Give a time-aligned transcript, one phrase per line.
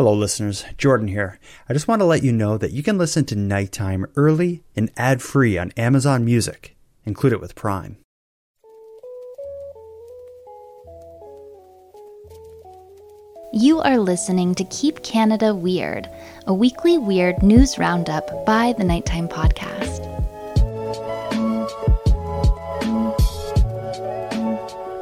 [0.00, 0.64] Hello, listeners.
[0.78, 1.38] Jordan here.
[1.68, 4.90] I just want to let you know that you can listen to Nighttime early and
[4.96, 6.74] ad free on Amazon Music.
[7.04, 7.98] Include it with Prime.
[13.52, 16.08] You are listening to Keep Canada Weird,
[16.46, 20.00] a weekly weird news roundup by the Nighttime Podcast.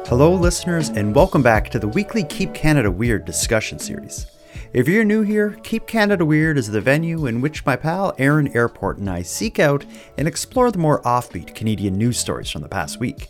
[0.07, 4.27] Hello, listeners, and welcome back to the weekly Keep Canada Weird discussion series.
[4.71, 8.55] If you're new here, Keep Canada Weird is the venue in which my pal Aaron
[8.55, 9.83] Airport and I seek out
[10.15, 13.29] and explore the more offbeat Canadian news stories from the past week.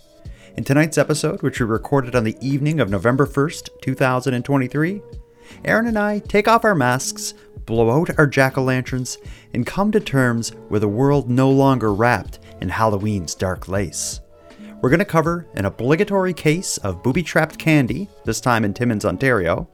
[0.57, 5.01] In tonight's episode, which we recorded on the evening of November 1st, 2023,
[5.63, 7.33] Aaron and I take off our masks,
[7.65, 9.17] blow out our jack o' lanterns,
[9.53, 14.19] and come to terms with a world no longer wrapped in Halloween's dark lace.
[14.81, 19.05] We're going to cover an obligatory case of booby trapped candy, this time in Timmins,
[19.05, 19.69] Ontario.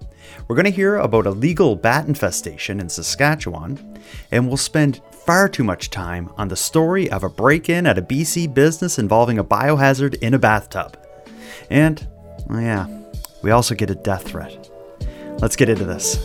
[0.48, 4.00] We're going to hear about a legal bat infestation in Saskatchewan,
[4.32, 7.98] and we'll spend far too much time on the story of a break in at
[7.98, 10.98] a BC business involving a biohazard in a bathtub.
[11.70, 12.08] And,
[12.50, 12.88] oh yeah,
[13.42, 14.70] we also get a death threat.
[15.40, 16.17] Let's get into this.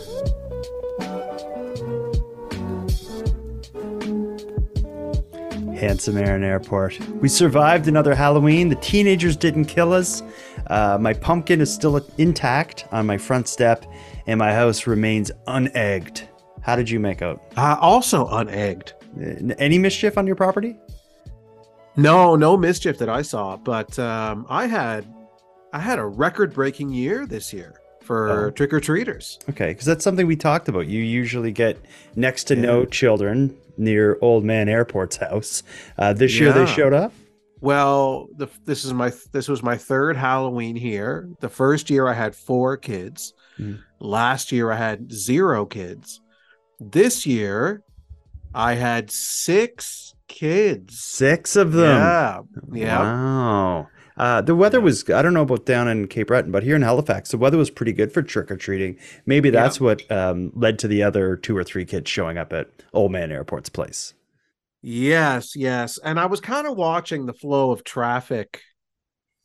[5.80, 7.00] Handsome Aaron Airport.
[7.22, 8.68] We survived another Halloween.
[8.68, 10.22] The teenagers didn't kill us.
[10.66, 13.86] Uh, my pumpkin is still intact on my front step,
[14.30, 16.22] and my house remains unegged.
[16.62, 17.42] How did you make out?
[17.56, 18.92] Uh, also unegged.
[19.58, 20.76] Any mischief on your property?
[21.96, 25.04] No, no mischief that I saw, but um, I had
[25.72, 28.50] I had a record-breaking year this year for Oh.
[28.50, 29.38] trick or treaters.
[29.50, 30.86] Okay, because that's something we talked about.
[30.86, 31.78] You usually get
[32.14, 35.62] next to no children near Old Man Airport's house.
[35.98, 37.12] Uh, this year they showed up.
[37.60, 41.28] Well, the, this is my this was my third Halloween here.
[41.40, 43.34] The first year I had four kids.
[43.58, 43.80] Mm.
[43.98, 46.20] Last year I had zero kids.
[46.78, 47.82] This year
[48.54, 50.98] I had six kids.
[51.00, 51.84] Six of them.
[51.84, 52.40] Yeah,
[52.72, 52.98] yeah.
[52.98, 53.88] Wow.
[54.16, 56.82] Uh, the weather was, I don't know about down in Cape Breton, but here in
[56.82, 58.98] Halifax, the weather was pretty good for trick or treating.
[59.24, 62.68] Maybe that's what um, led to the other two or three kids showing up at
[62.92, 64.12] Old Man Airport's place.
[64.82, 65.98] Yes, yes.
[65.98, 68.62] And I was kind of watching the flow of traffic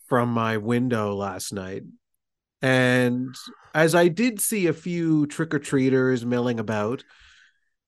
[0.07, 1.83] from my window last night.
[2.61, 3.35] And
[3.73, 7.03] as I did see a few trick or treaters milling about,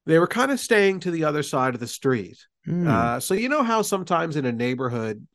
[0.05, 2.37] they were kind of staying to the other side of the street.
[2.65, 2.87] Hmm.
[2.87, 5.25] Uh, so, you know how sometimes in a neighborhood,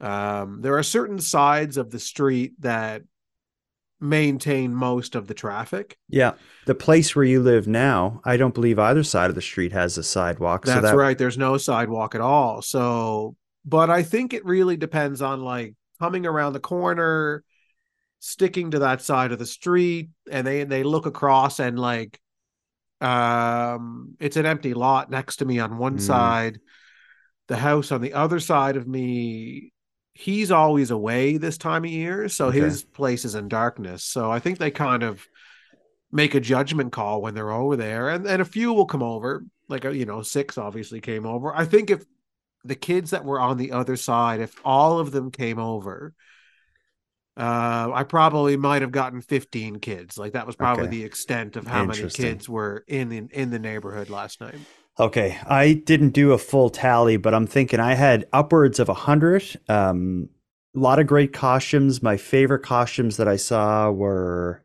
[0.00, 3.02] um, there are certain sides of the street that
[4.00, 5.96] maintain most of the traffic.
[6.08, 6.32] yeah.
[6.66, 9.98] The place where you live now, I don't believe either side of the street has
[9.98, 10.64] a sidewalk.
[10.64, 11.18] That's so that, right.
[11.18, 12.62] There's no sidewalk at all.
[12.62, 17.42] So, but I think it really depends on like coming around the corner,
[18.20, 22.18] sticking to that side of the street, and they they look across and like,
[23.00, 26.02] um, it's an empty lot next to me on one Mm.
[26.02, 26.60] side,
[27.48, 29.72] the house on the other side of me.
[30.12, 32.60] He's always away this time of year, so Okay.
[32.60, 34.04] his place is in darkness.
[34.04, 35.26] So I think they kind of
[36.12, 39.44] make a judgment call when they're over there and, and a few will come over
[39.68, 42.04] like uh, you know six obviously came over i think if
[42.64, 46.12] the kids that were on the other side if all of them came over
[47.36, 50.96] uh i probably might have gotten 15 kids like that was probably Okay.
[50.96, 54.58] the extent of how many kids were in the in the neighborhood last night
[54.98, 58.94] Okay, I didn't do a full tally, but I'm thinking I had upwards of a
[58.94, 59.44] hundred.
[59.68, 60.28] Um,
[60.76, 62.02] a lot of great costumes.
[62.02, 64.62] My favorite costumes that I saw were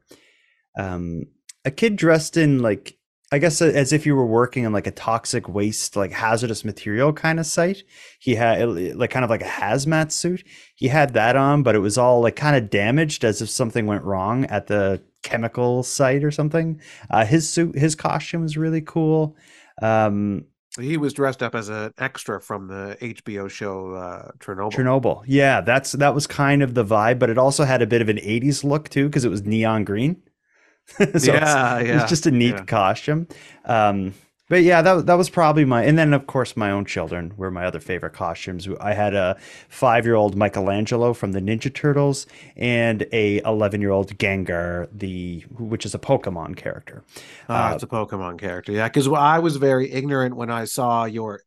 [0.77, 1.27] um,
[1.63, 2.97] a kid dressed in like
[3.31, 7.11] I guess as if you were working on like a toxic waste, like hazardous material
[7.11, 7.83] kind of site.
[8.19, 8.63] He had
[8.95, 10.43] like kind of like a hazmat suit.
[10.75, 13.87] He had that on, but it was all like kind of damaged, as if something
[13.87, 16.79] went wrong at the chemical site or something.
[17.09, 19.35] Uh, his suit, his costume was really cool.
[19.81, 20.45] Um,
[20.79, 25.23] he was dressed up as an extra from the hbo show uh chernobyl Chernobyl.
[25.25, 28.09] Yeah, that's that was kind of the vibe, but it also had a bit of
[28.09, 30.21] an 80s look too because it was neon green.
[30.97, 32.65] so it's- yeah it yeah was just a neat yeah.
[32.65, 33.27] costume.
[33.65, 34.13] Um,
[34.49, 37.51] but yeah, that that was probably my and then of course my own children were
[37.51, 38.67] my other favorite costumes.
[38.79, 39.37] I had a
[39.69, 46.55] 5-year-old Michelangelo from the Ninja Turtles and a 11-year-old Gengar, the which is a Pokemon
[46.55, 47.03] character.
[47.49, 48.71] Ah, Uh, it's a Pokemon character.
[48.71, 51.41] Yeah, because I was very ignorant when I saw your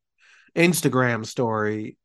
[0.56, 1.96] Instagram story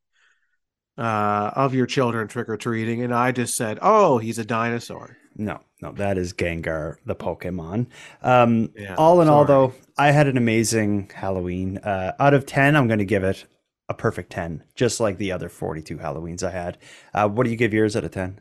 [0.96, 5.16] uh, of your children trick or treating, and I just said, "Oh, he's a dinosaur."
[5.36, 7.86] No, no, that is Gengar, the Pokemon.
[8.22, 11.78] Um, Yeah, all in all, though, I had an amazing Halloween.
[11.78, 13.46] Uh, out of 10, I'm going to give it
[13.88, 16.78] a perfect 10, just like the other 42 Halloweens I had.
[17.12, 18.40] Uh, what do you give yours out of 10?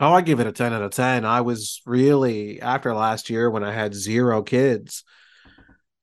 [0.00, 1.24] Oh, I give it a 10 out of 10.
[1.24, 5.02] I was really, after last year when I had zero kids,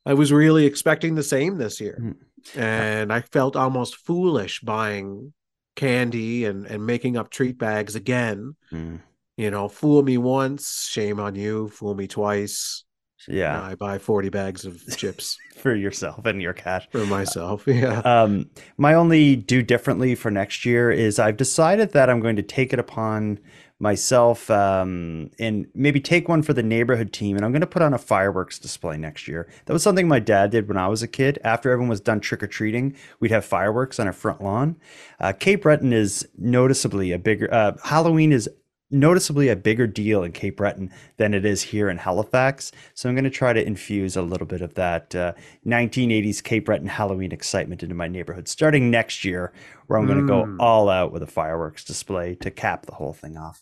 [0.05, 1.97] I was really expecting the same this year.
[2.01, 2.15] Mm.
[2.59, 5.33] And I felt almost foolish buying
[5.75, 8.55] candy and, and making up treat bags again.
[8.71, 9.01] Mm.
[9.37, 11.69] You know, fool me once, shame on you.
[11.69, 12.83] Fool me twice.
[13.27, 16.91] Yeah, I buy 40 bags of chips for yourself and your cat.
[16.91, 17.63] for myself.
[17.67, 17.99] Yeah.
[17.99, 22.43] Um, my only do differently for next year is I've decided that I'm going to
[22.43, 23.39] take it upon
[23.79, 27.35] myself um, and maybe take one for the neighborhood team.
[27.35, 29.49] And I'm going to put on a fireworks display next year.
[29.65, 31.39] That was something my dad did when I was a kid.
[31.43, 34.77] After everyone was done trick or treating, we'd have fireworks on our front lawn.
[35.19, 38.49] Uh, Cape Breton is noticeably a bigger, uh, Halloween is
[38.91, 42.71] noticeably a bigger deal in Cape Breton than it is here in Halifax.
[42.93, 45.33] So I'm going to try to infuse a little bit of that uh,
[45.65, 49.51] 1980s Cape Breton Halloween excitement into my neighborhood starting next year,
[49.87, 50.57] where I'm going to Mm.
[50.57, 53.61] go all out with a fireworks display to cap the whole thing off.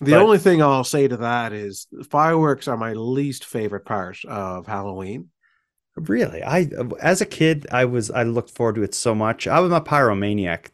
[0.00, 4.18] The But- only thing I'll say to that is fireworks are my least favorite part
[4.26, 5.30] of Halloween.
[5.96, 6.68] Really, I
[7.00, 9.48] as a kid, I was I looked forward to it so much.
[9.48, 10.66] I was a pyromaniac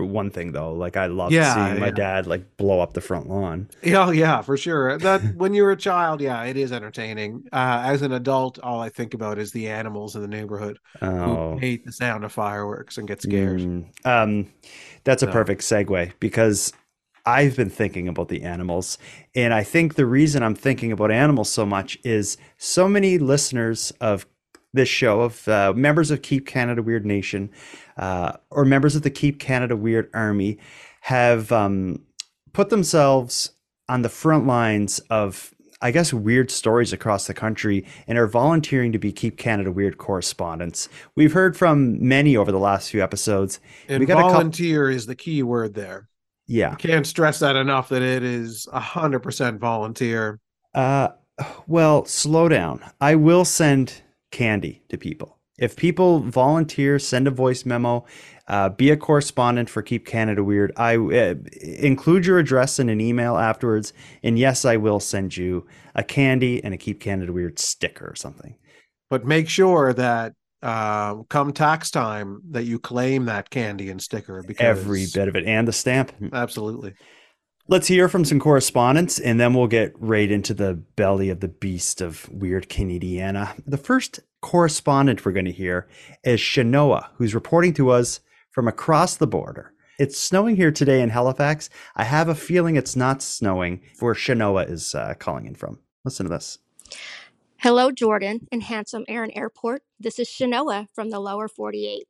[0.00, 0.72] for one thing though.
[0.72, 1.90] Like I love Yeah, seeing my yeah.
[1.90, 3.68] dad like blow up the front lawn.
[3.82, 4.98] Yeah, yeah, for sure.
[5.00, 7.44] That when you're a child, yeah, it is entertaining.
[7.52, 11.10] Uh, as an adult, all I think about is the animals in the neighborhood Oh,
[11.22, 13.66] who hate the sound of fireworks and get scared.
[13.66, 14.52] Mm, um,
[15.04, 16.72] that's a perfect segue because
[17.26, 18.98] I've been thinking about the animals.
[19.34, 23.92] And I think the reason I'm thinking about animals so much is so many listeners
[24.00, 24.26] of
[24.72, 27.50] this show, of uh, members of Keep Canada Weird Nation,
[28.00, 30.58] uh, or members of the Keep Canada Weird Army,
[31.02, 32.02] have um,
[32.52, 33.52] put themselves
[33.88, 35.54] on the front lines of.
[35.82, 39.96] I guess weird stories across the country and are volunteering to be Keep Canada Weird
[39.96, 40.90] correspondents.
[41.16, 43.60] We've heard from many over the last few episodes.
[43.88, 46.10] And We got a couple- volunteer is the key word there.
[46.46, 46.74] Yeah.
[46.74, 50.38] Can't stress that enough that it is a hundred percent volunteer.
[50.74, 51.08] Uh,
[51.66, 52.84] well, slow down.
[53.00, 55.38] I will send candy to people.
[55.60, 58.04] If people volunteer, send a voice memo,
[58.48, 60.72] uh, be a correspondent for Keep Canada Weird.
[60.76, 63.92] I uh, include your address in an email afterwards,
[64.22, 68.16] and yes, I will send you a candy and a Keep Canada Weird sticker or
[68.16, 68.56] something.
[69.10, 74.42] But make sure that uh, come tax time that you claim that candy and sticker
[74.42, 76.12] because Every bit of it, and the stamp.
[76.32, 76.94] Absolutely.
[77.68, 81.48] Let's hear from some correspondence, and then we'll get right into the belly of the
[81.48, 83.54] beast of weird Canadiana.
[83.64, 85.88] The first correspondent we're going to hear
[86.24, 88.20] is Shanoa, who's reporting to us
[88.50, 89.72] from across the border.
[89.98, 91.68] It's snowing here today in Halifax.
[91.94, 95.78] I have a feeling it's not snowing where Shanoa is uh, calling in from.
[96.04, 96.58] Listen to this.
[97.58, 99.82] Hello, Jordan and handsome Aaron Airport.
[99.98, 102.04] This is Shanoa from the lower 48,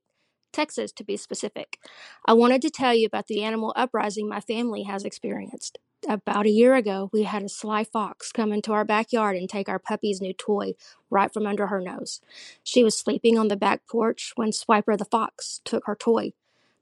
[0.53, 1.79] Texas to be specific.
[2.25, 5.79] I wanted to tell you about the animal uprising my family has experienced.
[6.09, 9.69] About a year ago, we had a sly fox come into our backyard and take
[9.69, 10.73] our puppy's new toy
[11.11, 12.23] right from under her nose.
[12.65, 16.33] She was sleeping on the back porch when Swiper the fox took her toy.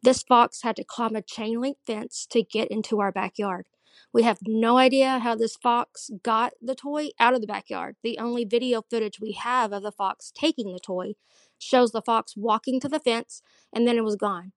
[0.02, 3.66] This fox had to climb a chain link fence to get into our backyard.
[4.12, 7.96] We have no idea how this fox got the toy out of the backyard.
[8.04, 11.14] The only video footage we have of the fox taking the toy
[11.58, 13.42] shows the fox walking to the fence
[13.72, 14.52] and then it was gone.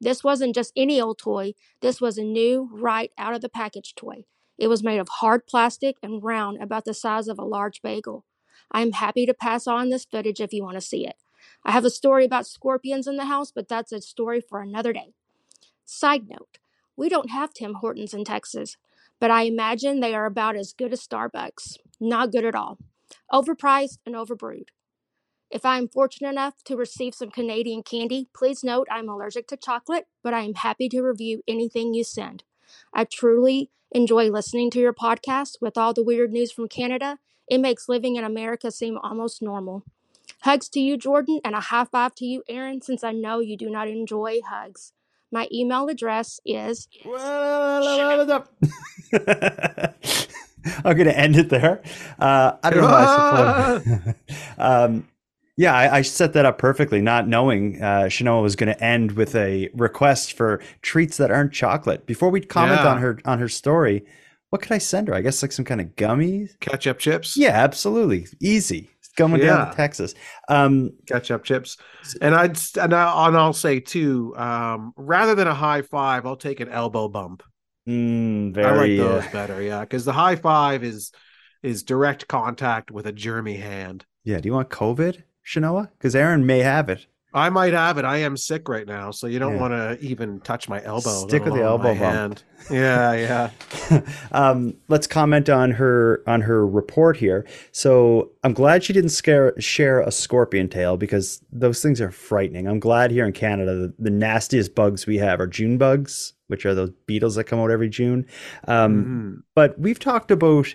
[0.00, 3.94] This wasn't just any old toy, this was a new, right out of the package
[3.94, 4.24] toy.
[4.58, 8.24] It was made of hard plastic and round, about the size of a large bagel.
[8.72, 11.16] I am happy to pass on this footage if you want to see it.
[11.64, 14.92] I have a story about scorpions in the house, but that's a story for another
[14.92, 15.12] day.
[15.84, 16.58] Side note
[16.96, 18.76] we don't have Tim Hortons in Texas,
[19.18, 21.78] but I imagine they are about as good as Starbucks.
[21.98, 22.78] Not good at all.
[23.32, 24.68] Overpriced and overbrewed.
[25.50, 29.56] If I am fortunate enough to receive some Canadian candy, please note I'm allergic to
[29.56, 32.44] chocolate, but I am happy to review anything you send.
[32.94, 37.18] I truly enjoy listening to your podcast with all the weird news from Canada.
[37.48, 39.82] It makes living in America seem almost normal.
[40.42, 43.56] Hugs to you, Jordan, and a high five to you, Aaron, since I know you
[43.56, 44.92] do not enjoy hugs.
[45.32, 48.26] My email address is I'm
[50.96, 51.82] going to end it there.
[52.18, 52.88] Uh, I don't know.
[52.88, 54.14] Why I suppose.
[54.58, 55.08] um,
[55.62, 59.12] yeah, I, I set that up perfectly, not knowing uh, Shanoa was going to end
[59.12, 62.06] with a request for treats that aren't chocolate.
[62.06, 62.88] Before we comment Yeah.
[62.92, 64.04] on her on her story,
[64.50, 65.14] what could I send her?
[65.14, 66.58] I guess like some kind of gummies.
[66.60, 67.36] Ketchup chips.
[67.36, 68.90] Yeah, absolutely, easy.
[69.16, 70.14] Going down to Texas.
[70.48, 71.76] Um, ketchup chips.
[72.22, 76.36] And I'd and, I, and I'll say too, um, rather than a high five, I'll
[76.36, 77.42] take an elbow bump.
[77.88, 78.96] mm, I like very.
[78.96, 81.12] those uh, better, yeah, because the high five is
[81.62, 84.06] is direct contact with a germy hand.
[84.24, 84.38] yeah.
[84.40, 85.90] Do you want COVID, Shanoa?
[85.98, 87.06] Because Aaron may have it.
[87.32, 88.04] I might have it.
[88.04, 89.60] I am sick right now, so you don't Yeah.
[89.60, 91.10] want to even touch my elbow.
[91.28, 91.98] Stick with the elbow bump.
[91.98, 92.42] hand.
[92.68, 93.50] Yeah,
[93.88, 94.00] yeah.
[94.32, 97.46] um, let's comment on her on her report here.
[97.70, 102.66] So I'm glad she didn't scare, share a scorpion tail because those things are frightening.
[102.66, 106.66] I'm glad here in Canada the, the nastiest bugs we have are June bugs, which
[106.66, 108.26] are those beetles that come out every June.
[108.66, 109.42] Um, Mhm.
[109.54, 110.74] But we've talked about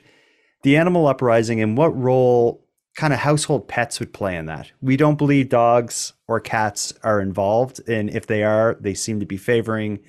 [0.64, 2.65] the animal uprising and what role
[2.96, 4.72] kind of household pets would play in that.
[4.82, 9.26] We don't believe dogs or cats are involved, and if they are, they seem to
[9.26, 10.00] be favoring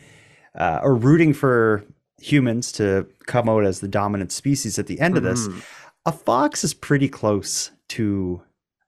[0.58, 1.84] uh, or rooting for
[2.18, 5.48] humans to come out as the dominant species at the end of this.
[5.48, 5.62] Mhm.
[6.06, 8.40] A fox is pretty close to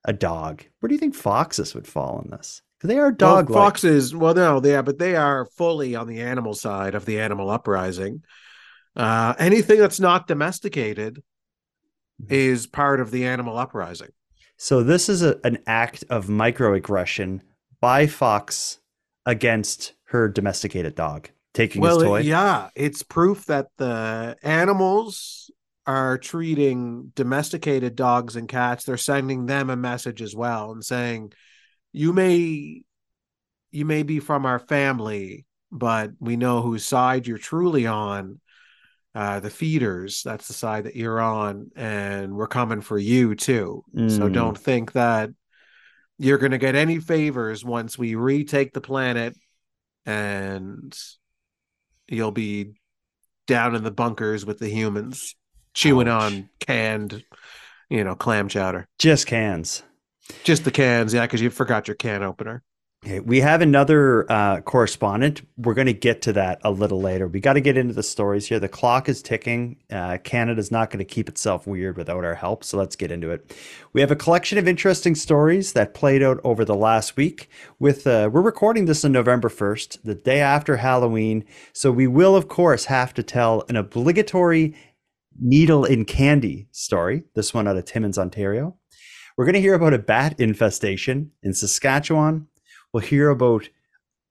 [0.04, 0.62] a dog.
[0.80, 2.62] Where do you think foxes would fall in this?
[2.80, 3.58] they are dog like.
[3.58, 4.14] foxes.
[4.14, 7.50] Well, no, they are, but they are fully on the animal side of the animal
[7.50, 8.22] uprising.
[8.94, 11.22] Uh, anything that's not domesticated.
[12.28, 14.10] Is part of the animal uprising.
[14.56, 17.40] So this is a, an act of microaggression
[17.80, 18.80] by Fox
[19.24, 22.20] against her domesticated dog, taking well, his it- toy.
[22.20, 25.50] yeah, it's proof that the animals
[25.86, 28.84] are treating domesticated dogs and cats.
[28.84, 31.32] They're sending them a message as well and saying,
[31.92, 32.82] "You may,
[33.70, 38.40] you may be from our family, but we know whose side you're truly on."
[39.14, 43.82] Uh, the feeders, that's the side that you're on, and we're coming for you too.
[43.94, 44.32] So Mm.
[44.32, 45.30] don't think that
[46.18, 49.36] you're going to get any favors once we retake the planet
[50.04, 50.96] and
[52.08, 52.72] you'll be
[53.46, 55.34] down in the bunkers with the humans
[55.74, 56.22] chewing Ouch.
[56.22, 57.22] on canned
[57.88, 59.82] you know clam chowder Just cans.
[60.44, 62.62] just the cans yeah because you forgot your can opener
[63.08, 65.40] Okay, we have another uh, correspondent.
[65.56, 67.26] We're going to get to that a little later.
[67.26, 68.60] We got to get into the stories here.
[68.60, 69.78] The clock is ticking.
[69.90, 73.30] Uh, Canada's not going to keep itself weird without our help, so let's get into
[73.30, 73.56] it.
[73.94, 77.48] We have a collection of interesting stories that played out over the last week.
[77.78, 82.36] With uh, we're recording this on November first, the day after Halloween, so we will
[82.36, 84.74] of course have to tell an obligatory
[85.40, 87.22] needle in candy story.
[87.34, 88.76] This one out of Timmins, Ontario.
[89.38, 92.48] We're going to hear about a bat infestation in Saskatchewan.
[92.92, 93.68] We'll hear about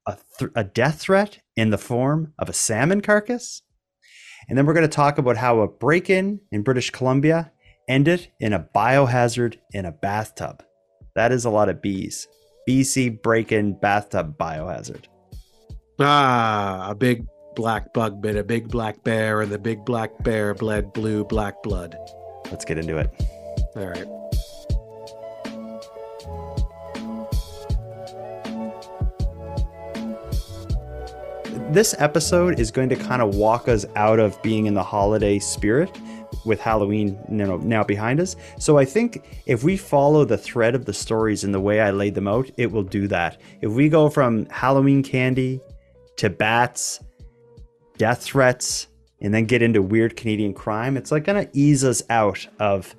[0.07, 3.61] a, th- a death threat in the form of a salmon carcass.
[4.49, 7.51] And then we're going to talk about how a break in in British Columbia
[7.89, 10.63] ended in a biohazard in a bathtub.
[11.15, 12.27] That is a lot of bees.
[12.69, 15.05] BC break in bathtub biohazard.
[15.99, 20.53] ah a big black bug bit a big black bear and the big black bear
[20.53, 21.97] bled blue black blood
[22.51, 23.09] Let's get into it.
[23.75, 24.05] all right
[31.69, 35.37] This episode is going to kind of walk us out of being in the holiday
[35.37, 35.91] spirit
[36.45, 38.37] with Halloween you know, now behind us.
[38.57, 41.91] So I think if we follow the thread of the stories in the way I
[41.91, 43.41] laid them out, it will do that.
[43.59, 45.59] If we go from Halloween candy
[46.15, 47.01] to bats,
[47.97, 48.87] death threats,
[49.19, 52.95] and then get into weird Canadian crime, it's like going to ease us out of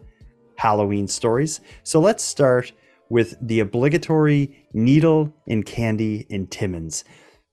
[0.57, 1.61] Halloween stories.
[1.85, 2.73] So let's start
[3.09, 7.05] with the obligatory needle in candy in Timmins.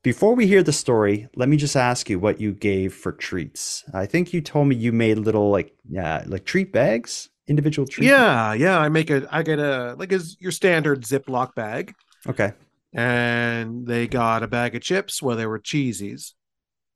[0.05, 3.83] Before we hear the story, let me just ask you what you gave for treats.
[3.91, 8.07] I think you told me you made little like uh, like treat bags, individual treat.
[8.07, 11.93] yeah yeah i make a i get a like is your standard ziploc bag
[12.27, 12.53] Okay.
[12.93, 16.33] and they got a bag of chips where they were cheesies.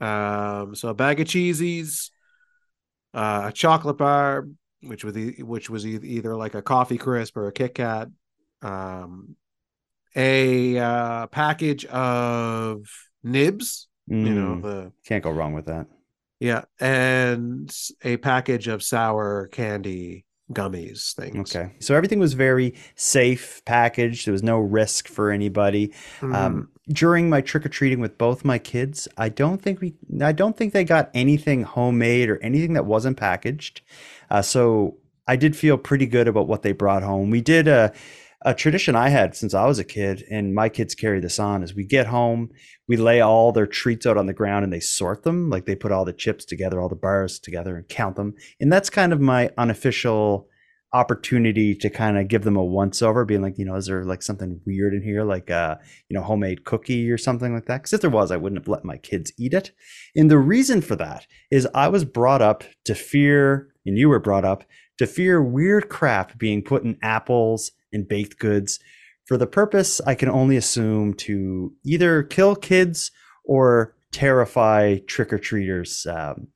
[0.02, 2.10] Um, so a bag of cheesies,
[3.14, 4.48] uh, a chocolate bar,
[4.82, 8.08] which was e- which was e- either like a coffee crisp or a Kit Kat,
[8.62, 9.36] um,
[10.16, 12.82] a uh, package of
[13.24, 15.88] nibs, you know Mm, the can't go wrong with that.
[16.40, 17.72] yeah, and
[18.04, 21.56] a package of sour candy gummies things.
[21.56, 21.74] Okay.
[21.80, 24.26] So everything was very safe packaged.
[24.26, 25.94] There was no risk for anybody.
[26.22, 26.34] Mm.
[26.36, 30.32] Um, during my trick or treating with both my kids, I don't think we, I
[30.32, 33.82] don't think they got anything homemade or anything that wasn't packaged.
[34.32, 34.98] Uh, so
[35.28, 37.30] I did feel pretty good about what they brought home.
[37.30, 37.94] We did a,
[38.44, 41.64] a tradition I had since I was a kid, and my kids carry this on.
[41.64, 42.50] Is we get home,
[42.88, 45.50] we lay all their treats out on the ground, and they sort them.
[45.50, 48.36] Like they put all the chips together, all the bars together, and count them.
[48.60, 50.48] And that's kind of my unofficial
[50.94, 54.04] opportunity to kind of give them a once over being like you know is there
[54.04, 55.76] like something weird in here like uh
[56.10, 58.68] you know homemade cookie or something like that because if there was i wouldn't have
[58.68, 59.72] let my kids eat it
[60.16, 64.20] and the reason for that is i was brought up to fear and you were
[64.20, 64.64] brought up
[64.98, 68.80] to fear weird crap being put in apples and baked goods
[69.26, 73.12] for the purpose i can only assume to either kill kids
[73.44, 76.48] or terrify trick-or-treaters um,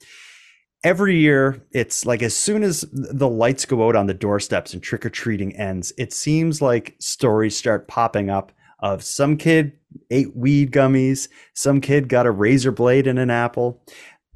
[0.83, 4.83] every year it's like as soon as the lights go out on the doorsteps and
[4.83, 9.73] trick or treating ends, it seems like stories start popping up of some kid
[10.09, 13.81] ate weed gummies, some kid got a razor blade in an apple.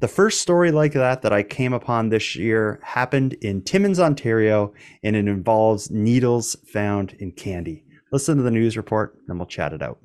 [0.00, 4.72] The first story like that that I came upon this year happened in Timmins, Ontario,
[5.02, 7.82] and it involves needles found in candy.
[8.12, 9.98] Listen to the news report, and we'll chat it out.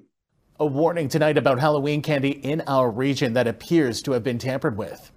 [0.60, 4.80] A warning tonight about Halloween candy in our region that appears to have been tampered
[4.80, 5.12] with.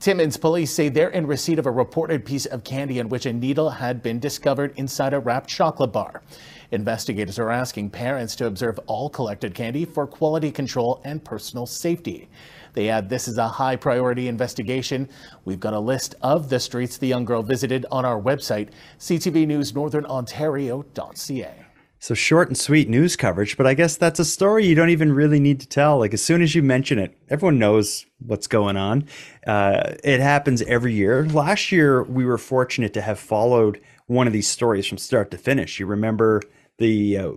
[0.00, 3.32] Timmins police say they're in receipt of a reported piece of candy in which a
[3.32, 6.22] needle had been discovered inside a wrapped chocolate bar.
[6.70, 12.28] Investigators are asking parents to observe all collected candy for quality control and personal safety.
[12.74, 15.08] They add this is a high priority investigation.
[15.44, 18.68] We've got a list of the streets the young girl visited on our website,
[19.00, 21.67] ctvnewsnorthernontario.ca.
[22.00, 25.12] So short and sweet news coverage, but I guess that's a story you don't even
[25.12, 25.98] really need to tell.
[25.98, 29.06] Like as soon as you mention it, everyone knows what's going on.
[29.46, 31.26] Uh, it happens every year.
[31.26, 35.38] Last year, we were fortunate to have followed one of these stories from start to
[35.38, 35.80] finish.
[35.80, 36.40] You remember
[36.78, 37.32] the, uh,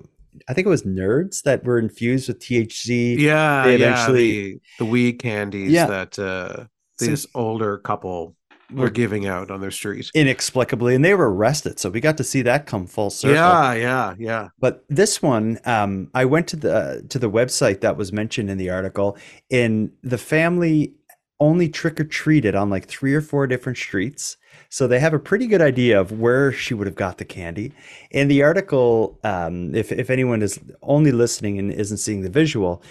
[0.48, 3.18] I think it was nerds that were infused with THC.
[3.18, 5.88] Yeah, They yeah, eventually- the, the weed candies Yeah.
[5.88, 6.66] that uh,
[7.00, 8.36] So- this older couple
[8.74, 10.10] were giving out on their street.
[10.14, 11.80] Inexplicably, and they were arrested.
[11.80, 13.36] So we got to see that come full circle.
[13.36, 14.48] Yeah, yeah, yeah.
[14.60, 18.58] But this one, um, I went to the to the website that was mentioned in
[18.58, 19.18] the article,
[19.50, 20.94] and the family
[21.40, 24.38] only trick or treated on like three or four different streets.
[24.70, 27.74] So they have a pretty good idea of where she would have got the candy.
[28.12, 32.84] And the article, um, if if anyone is only listening and isn't seeing the visual,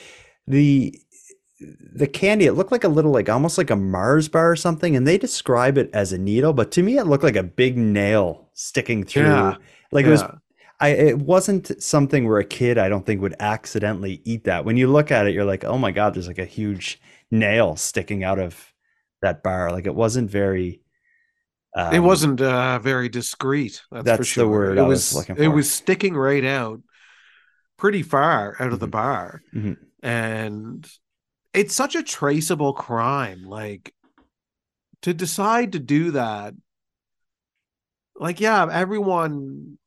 [0.46, 1.00] the
[1.60, 4.96] the candy it looked like a little like almost like a Mars bar or something,
[4.96, 7.76] and they describe it as a needle, but to me it looked like a big
[7.76, 9.24] nail sticking through.
[9.24, 9.56] Yeah,
[9.92, 10.24] Like it was.
[10.80, 14.64] I it wasn't something where a kid I don't think would accidentally eat that.
[14.64, 17.00] When you look at it, you're like, oh my god, there's like a huge
[17.30, 18.72] nail sticking out of
[19.20, 19.70] that bar.
[19.72, 20.80] Like it wasn't very.
[21.76, 23.82] Um, it wasn't uh, very discreet.
[23.92, 24.48] That's, for that's the sure.
[24.48, 25.42] word it I was looking for.
[25.42, 26.80] It was sticking right out,
[27.76, 28.90] pretty far out of the Mhm.
[28.90, 29.76] bar, Mhm.
[30.02, 30.88] and
[31.52, 33.42] it's such a traceable crime.
[33.44, 33.94] Like
[35.02, 36.54] to decide to do that,
[38.16, 39.78] like yeah, everyone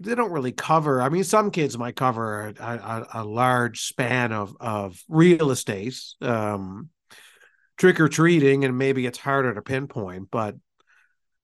[0.00, 1.00] they don't really cover.
[1.00, 5.98] I mean, some kids might cover a, a, a large span of of real estate,
[6.20, 6.90] um,
[7.76, 10.28] trick or treating, and maybe it's harder to pinpoint.
[10.30, 10.56] But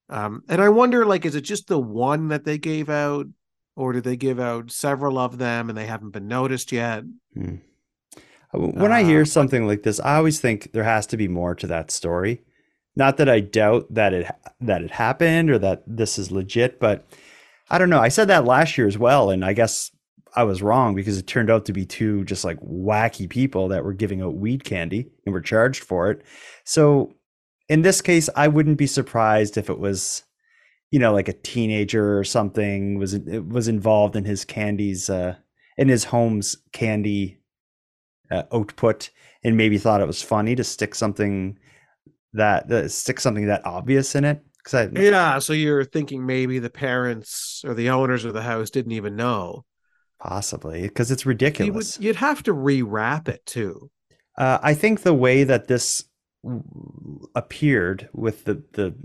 [0.09, 3.27] um, and I wonder, like, is it just the one that they gave out,
[3.75, 7.03] or did they give out several of them and they haven't been noticed yet?
[7.33, 7.55] Hmm.
[8.53, 11.55] When I hear Uh, something like this, I always think there has to be more
[11.55, 12.41] to that story.
[12.95, 14.27] Not that I doubt that it
[14.59, 17.07] that it happened or that this is legit, but
[17.69, 18.01] I don't know.
[18.01, 19.91] I said that last year as well, and I guess
[20.35, 23.83] I was wrong because it turned out to be two just like wacky people that
[23.83, 26.21] were giving out weed candy and were charged for it.
[26.65, 27.13] So
[27.69, 30.23] in this case, I wouldn't be surprised if it was,
[30.89, 35.35] you know, like a teenager or something was it was involved in his candies, uh,
[35.77, 37.37] in his home's candy
[38.31, 39.09] uh, output,
[39.43, 41.57] and maybe thought it was funny to stick something
[42.33, 44.43] that uh, stick something that obvious in it.
[44.57, 48.69] Because I, Yeah, so you're thinking maybe the parents or the owners of the house
[48.69, 49.65] didn't even know.
[50.19, 51.99] possibly because it's You would, ridiculous.
[51.99, 53.89] you'd have to rewrap it too.
[54.37, 56.05] Uh, I think the way that this
[56.43, 56.63] w-
[57.35, 58.95] appeared with the the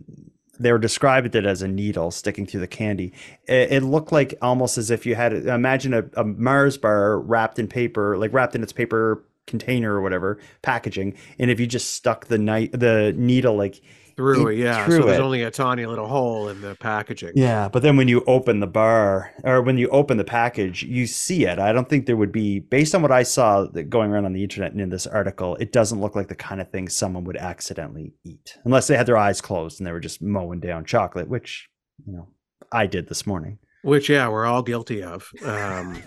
[0.59, 3.12] they were described it as a needle sticking through the candy.
[3.47, 7.59] It, it looked like almost as if you had imagine a, a Mars bar wrapped
[7.59, 11.92] in paper, like wrapped in its paper container or whatever packaging, and if you just
[11.92, 13.81] stuck the night the needle like
[14.17, 14.87] Through it, yeah.
[14.87, 15.23] through so there's it.
[15.23, 17.33] only a tiny little hole in the packaging.
[17.35, 21.07] Yeah, but then when you open the bar or when you open the package, you
[21.07, 21.59] see it.
[21.59, 24.33] I don't think there would be, based on what I saw that going around on
[24.33, 27.25] the internet and in this article, it doesn't look like the kind of thing someone
[27.25, 30.87] would accidentally eat, unless they had their eyes closed and they were just mowing down
[30.87, 31.69] chocolate, which
[32.07, 32.29] you know
[32.73, 33.59] I did this morning.
[33.83, 35.31] Which yeah, we're all guilty of.
[35.45, 36.03] Um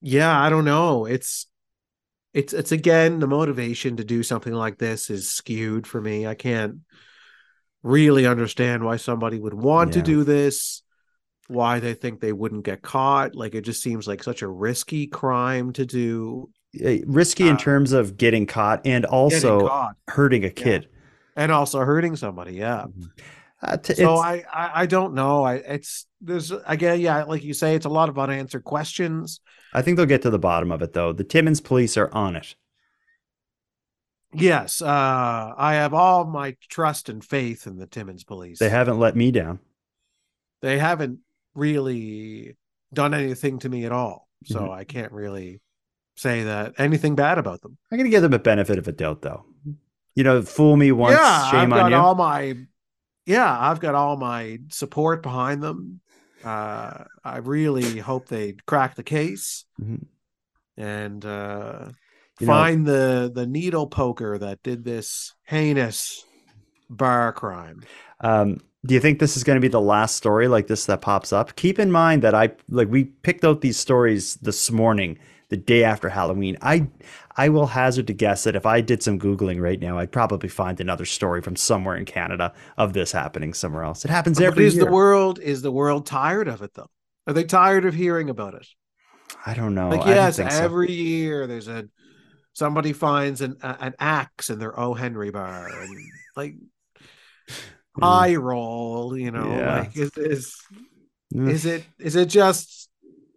[0.00, 1.04] yeah, I don't know.
[1.04, 1.46] It's
[2.34, 6.26] it's it's again the motivation to do something like this is skewed for me.
[6.26, 6.78] I can't
[7.82, 10.82] really understand why somebody would want to do this,
[11.48, 13.34] why they think they wouldn't get caught.
[13.34, 16.50] Like it just seems like such a risky crime to do.
[16.82, 20.88] Uh, Risky in Uh, terms of getting caught and also caught hurting a kid.
[21.36, 22.54] and also hurting somebody.
[22.54, 22.86] Yeah.
[23.62, 25.44] Uh, t- so I, I I don't know.
[25.44, 29.40] I it's there's again yeah like you say it's a lot of unanswered questions.
[29.72, 31.12] I think they'll get to the bottom of it though.
[31.12, 32.54] The Timmins police are on it.
[34.34, 38.58] Yes, uh, I have all my trust and faith in the Timmins police.
[38.58, 39.60] They haven't let me down.
[40.62, 41.18] they haven't
[41.56, 42.56] really
[42.94, 44.70] done anything to me at all, so Mhm.
[44.70, 45.60] I can't really
[46.16, 47.76] say that anything bad about them.
[47.90, 49.44] I'm gonna give them a benefit of a doubt though.
[50.14, 51.96] You know, fool me once, yeah, I've shame got on you.
[51.96, 52.56] all my
[53.26, 56.00] yeah, I've got all my support behind them.
[56.44, 59.64] Uh, I really hope they crack the case.
[59.80, 60.06] Mhm.
[60.76, 61.90] and uh,
[62.40, 66.24] You know- find the the needle poker that did this heinous
[66.88, 67.82] bar crime.
[68.20, 71.02] Um, do you think this is going to be the last story like this that
[71.02, 71.54] pops up?
[71.56, 75.18] Keep in mind that I like we picked out these stories this morning,
[75.52, 76.56] the day after Halloween.
[76.62, 76.88] I
[77.36, 80.48] I will hazard to guess that if I did some googling right now, I'd probably
[80.48, 84.04] find another story from somewhere in Canada of this happening somewhere else.
[84.04, 84.86] It happens But every is year.
[84.86, 86.88] the world is the world tired of it though?
[87.26, 88.66] Are they tired of hearing about it?
[89.46, 89.90] I don't know.
[89.90, 90.62] like yes, think so.
[90.62, 91.88] every year there's a
[92.54, 95.96] somebody finds an an axe in their O Henry bar and
[96.36, 96.54] like
[98.00, 98.06] Mm.
[98.06, 99.80] eye roll, you know, Yeah.
[99.80, 100.56] like is is
[101.34, 102.81] is it is it just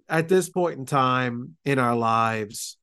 [0.10, 2.78] at this point in time in our lives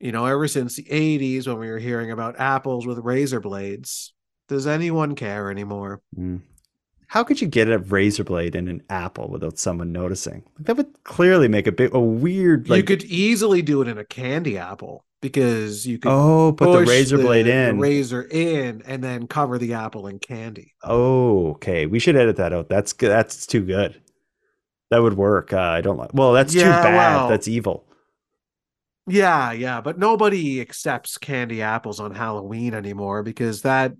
[0.00, 4.12] you know ever since the 80s when we were hearing about apples with razor blades
[4.48, 6.42] does anyone care anymore Mm.
[7.08, 10.44] How could you get a razor blade in an apple without someone noticing?
[10.60, 13.98] That would clearly make a bit a weird like you could easily do it in
[13.98, 17.78] a candy apple because you could oh put the razor blade the in.
[17.78, 21.84] razor in and then cover the apple in candy Oh, okay.
[21.84, 22.70] We should edit that out.
[22.70, 23.10] That's good.
[23.10, 24.00] That's too good.
[24.92, 25.52] That would work.
[25.52, 26.10] Uh, I don't like.
[26.12, 26.94] Well, that's too bad.
[26.94, 27.84] well- that's evil.
[29.08, 33.92] yeah yeah but nobody accepts candy apples on halloween anymore because that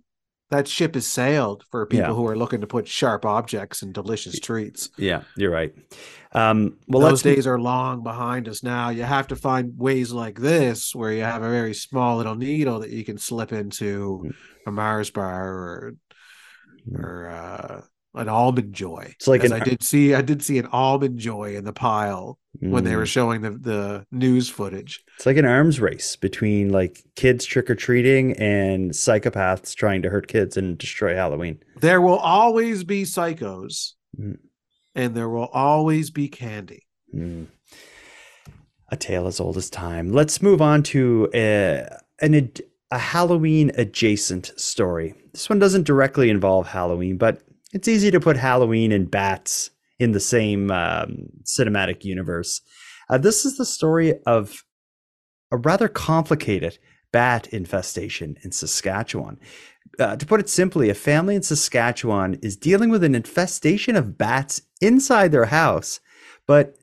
[0.51, 2.15] that ship has sailed for people Yeah.
[2.15, 5.75] who are looking to put sharp objects in delicious treats Yeah, you're right.
[6.35, 8.91] Um, well, those days are long behind us now.
[8.91, 12.81] You have to find ways like this where you have a very small little needle
[12.81, 14.35] that you can slip into Mm.
[14.67, 15.95] a Mars bar or
[16.87, 16.99] Mm.
[17.03, 17.81] or uh,
[18.15, 19.09] an almond joy.
[19.17, 22.39] It's like an- I did see, I did see an almond joy in the pile
[22.61, 23.07] when they were Mm.
[23.07, 25.03] showing the the news footage.
[25.17, 30.11] It's like an arms race between like kids trick or treating and psychopaths trying to
[30.11, 31.59] hurt kids and destroy Halloween.
[31.81, 34.39] There will always be psychos, Mm.
[34.95, 36.87] and there will always be candy.
[37.15, 37.47] Mm.
[38.91, 40.13] A tale as old as time.
[40.13, 41.89] Let's move on to a,
[42.21, 45.15] an ad- a Halloween adjacent story.
[45.33, 47.41] This one doesn't directly involve Halloween, but
[47.73, 52.61] it's easy to put Halloween and bats in the same um, cinematic universe.
[53.09, 54.65] Uh, this is the story of
[55.51, 56.79] a rather complicated
[57.13, 59.39] bat infestation in Saskatchewan.
[59.99, 64.17] Uh, to put it simply, a family in Saskatchewan is dealing with an infestation of
[64.17, 66.01] bats inside their house,
[66.47, 66.77] but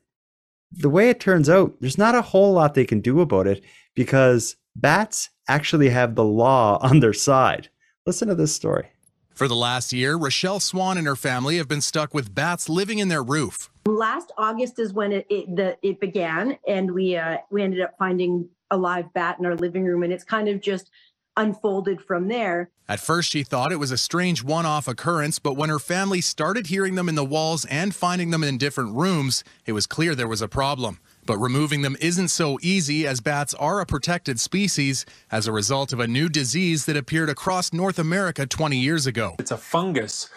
[0.70, 3.64] the way it turns out, there's not a whole lot they can do about it
[3.94, 7.68] because bats actually have the law on their side.
[8.06, 8.88] Listen to this story.
[9.34, 12.98] For the last year, Rochelle Swan and her family have been stuck with bats living
[12.98, 13.70] in their roof.
[13.86, 17.94] last August is when it it, the, it began, and we uh, we ended up
[17.98, 20.90] finding a live bat in our living room, and it's kind of just
[21.36, 22.70] unfolded from there.
[22.88, 26.20] At first, she thought it was a strange one off occurrence, but when her family
[26.20, 30.14] started hearing them in the walls and finding them in different rooms, it was clear
[30.14, 30.98] there was a problem.
[31.30, 35.92] But removing them isn't so easy as bats are a protected species as a result
[35.92, 39.36] of a new disease that appeared across North America 20 years ago.
[39.38, 40.28] It's a fungus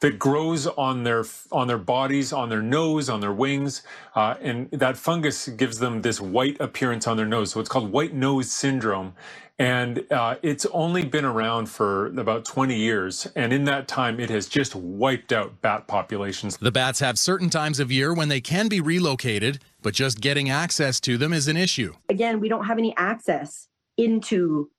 [0.00, 3.80] that grows on their on their bodies, on their nose, on their wings,
[4.14, 7.52] uh, and that fungus gives them this white appearance on their nose.
[7.52, 9.14] So it's called white nose syndrome,
[9.58, 14.28] and uh, it's only been around for about 20 years, and in that time, it
[14.28, 16.56] has just wiped out bat populations.
[16.56, 20.50] The bats have certain times of year when they can be relocated, but just getting
[20.50, 21.94] access to them is an issue.
[22.08, 24.70] Again, we don't have any access into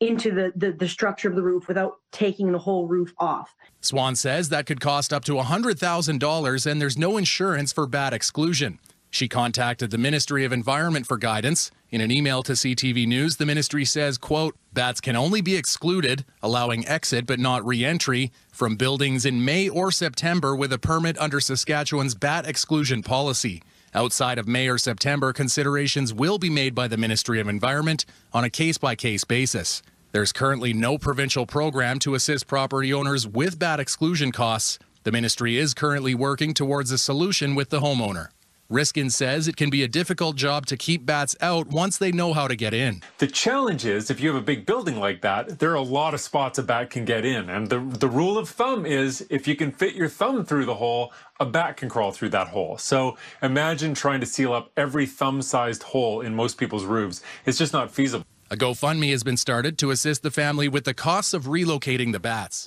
[0.00, 3.54] into the, the the structure of the roof without taking the whole roof off.
[3.80, 8.78] Swan says that could cost up to $100,000 and there's no insurance for bat exclusion.
[9.10, 11.70] She contacted the Ministry of Environment for guidance.
[11.90, 16.26] In an email to CTV News, the ministry says, quote, bats can only be excluded,
[16.42, 21.40] allowing exit but not re-entry from buildings in May or September with a permit under
[21.40, 23.62] Saskatchewan's bat exclusion policy.
[23.94, 28.44] Outside of May or September, considerations will be made by the Ministry of Environment on
[28.44, 29.82] a case by case basis.
[30.12, 34.78] There's currently no provincial program to assist property owners with bat exclusion costs.
[35.04, 38.28] The ministry is currently working towards a solution with the homeowner.
[38.70, 42.34] Riskin says it can be a difficult job to keep bats out once they know
[42.34, 43.02] how to get in.
[43.16, 46.12] The challenge is if you have a big building like that, there are a lot
[46.12, 47.48] of spots a bat can get in.
[47.48, 50.74] And the, the rule of thumb is if you can fit your thumb through the
[50.74, 52.78] hole, a bat can crawl through that hole.
[52.78, 57.22] So imagine trying to seal up every thumb sized hole in most people's roofs.
[57.46, 58.26] It's just not feasible.
[58.50, 62.18] A GoFundMe has been started to assist the family with the costs of relocating the
[62.18, 62.66] bats.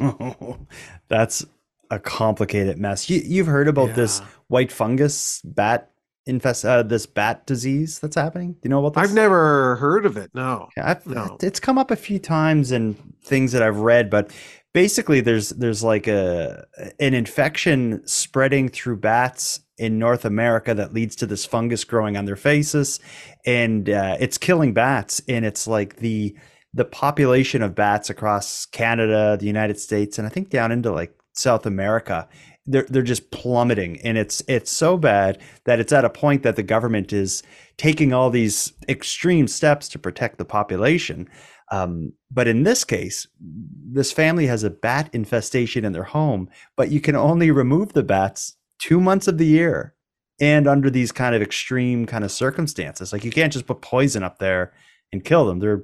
[1.07, 1.43] That's
[1.89, 3.09] a complicated mess.
[3.09, 5.91] You, you've heard about this white fungus bat
[6.27, 8.53] infest, uh, this bat disease that's happening.
[8.53, 9.09] Do you know about this?
[9.09, 10.29] I've never heard of it.
[10.33, 10.69] No.
[10.77, 11.37] Yeah, I've, No.
[11.41, 14.31] It's come up a few times in things that I've read, but
[14.73, 16.65] basically there's there's like a
[16.99, 22.25] an infection spreading through bats in North America that leads to this fungus growing on
[22.25, 22.99] their faces,
[23.45, 25.21] and uh, it's killing bats.
[25.27, 26.35] And it's like the
[26.73, 31.13] the population of bats across Canada, the United States, and I think down into like
[31.33, 32.27] South America,
[32.65, 36.55] they're they're just plummeting, and it's it's so bad that it's at a point that
[36.55, 37.43] the government is
[37.77, 41.27] taking all these extreme steps to protect the population.
[41.71, 46.91] Um, but in this case, this family has a bat infestation in their home, but
[46.91, 49.95] you can only remove the bats two months of the year
[50.41, 53.13] and under these kind of extreme kind of circumstances.
[53.13, 54.73] Like you can't just put poison up there
[55.13, 55.59] and kill them.
[55.59, 55.83] They're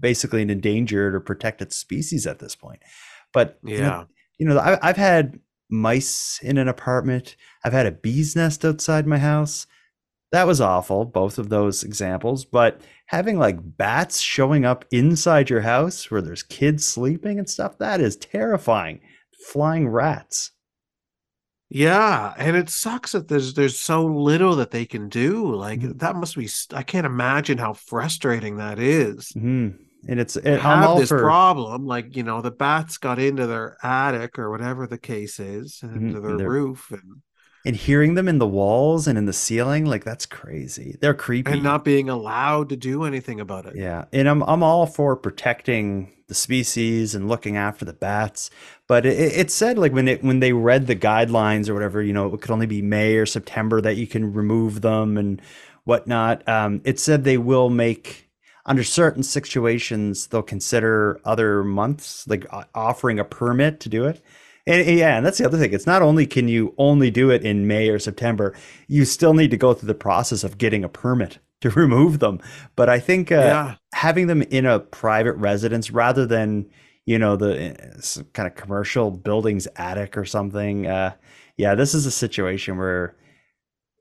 [0.00, 2.80] basically an endangered or protected species at this point.
[3.32, 3.74] But Yeah.
[3.76, 4.06] you know,
[4.38, 5.38] you know I, I've had
[5.70, 7.36] mice in an apartment.
[7.64, 9.66] I've had a bee's nest outside my house.
[10.32, 12.44] That was awful, both of those examples.
[12.46, 12.80] But
[13.12, 18.00] having like bats showing up inside your house where there's kids sleeping and stuff, that
[18.00, 19.00] is terrifying.
[19.46, 20.52] Flying rats.
[21.70, 25.54] Yeah, and it sucks that there's there's so little that they can do.
[25.54, 25.98] Like Mhm.
[25.98, 29.34] that must be i can't imagine how frustrating that is.
[29.34, 29.68] hmm
[30.08, 33.78] And it's it, have this for problem, like you know, the bats got into their
[33.84, 37.22] attic or whatever the case is, and Mhm, into and their roof, and
[37.64, 40.96] and hearing them in the walls and in the ceiling, like that's crazy.
[41.00, 41.52] They're creepy.
[41.52, 43.76] and not being allowed to do anything about it.
[43.76, 48.50] Yeah, and I'm I'm all for protecting the species and looking after the bats,
[48.86, 52.12] but it, it said like when it when they read the guidelines or whatever, you
[52.12, 55.40] know, it could only be May or September that you can remove them and
[55.84, 56.46] whatnot.
[56.48, 58.30] Um, it said they will make
[58.64, 64.22] under certain situations they'll consider other months like offering a permit to do it.
[64.66, 65.72] And yeah, and that's the other thing.
[65.72, 68.54] It's not only can you only do it in May or September,
[68.86, 72.40] you still need to go through the process of getting a permit to remove them.
[72.76, 73.74] But I think uh, Yeah.
[73.94, 76.70] having them in a private residence rather than
[77.06, 80.86] you know the uh, kind of commercial building's attic or something.
[80.86, 81.14] Uh,
[81.56, 83.16] yeah, this is a situation where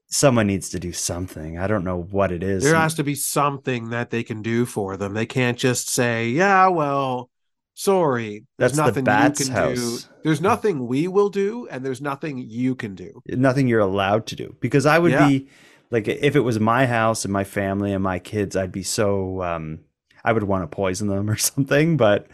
[0.07, 1.57] someone needs to do something.
[1.57, 2.63] I don't know what it is.
[2.63, 5.15] There has to be something that they can do for them.
[5.15, 7.30] They can't just say, "Yeah, well,
[7.83, 9.75] sorry, there's That's the nothing you bat's can house.
[9.75, 9.99] do.
[10.23, 14.35] There's nothing we will do, and there's nothing you can do." nothing you're allowed to
[14.35, 15.27] do because I would Yeah.
[15.27, 15.47] be
[15.89, 19.41] like if it was my house and my family and my kids, I'd be so
[19.43, 19.79] um
[20.23, 22.27] I would want to poison them or something, but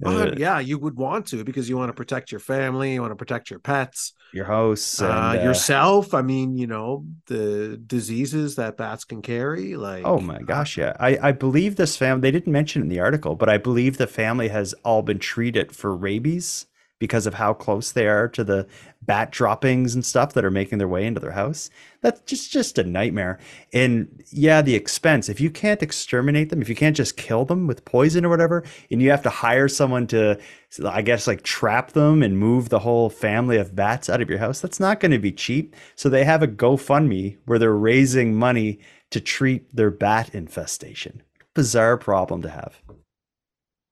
[0.00, 3.00] Well, uh, yeah, you would want to because you want to protect your family, you
[3.00, 6.12] want to protect your pets, your house and uh, uh, yourself.
[6.12, 9.76] I mean, you know, the diseases that bats can carry.
[9.76, 10.94] Like, Oh my gosh, yeah.
[11.00, 14.06] I, I believe this family, they didn't mention in the article, but I believe the
[14.06, 16.66] family has all been treated for rabies
[16.98, 18.66] because of how close they are to the
[19.02, 21.70] bat droppings and stuff that are making their way into their house.
[22.00, 23.38] That's just just a nightmare.
[23.72, 27.66] And yeah, the expense, if you can't exterminate them, if you can't just kill them
[27.66, 30.38] with poison or whatever, and you have to hire someone to
[30.84, 34.38] I guess like trap them and move the whole family of bats out of your
[34.38, 35.76] house, that's not going to be cheap.
[35.94, 38.80] So they have a GoFundMe where they're raising money
[39.10, 41.22] to treat their bat infestation.
[41.54, 42.82] Bizarre problem to have.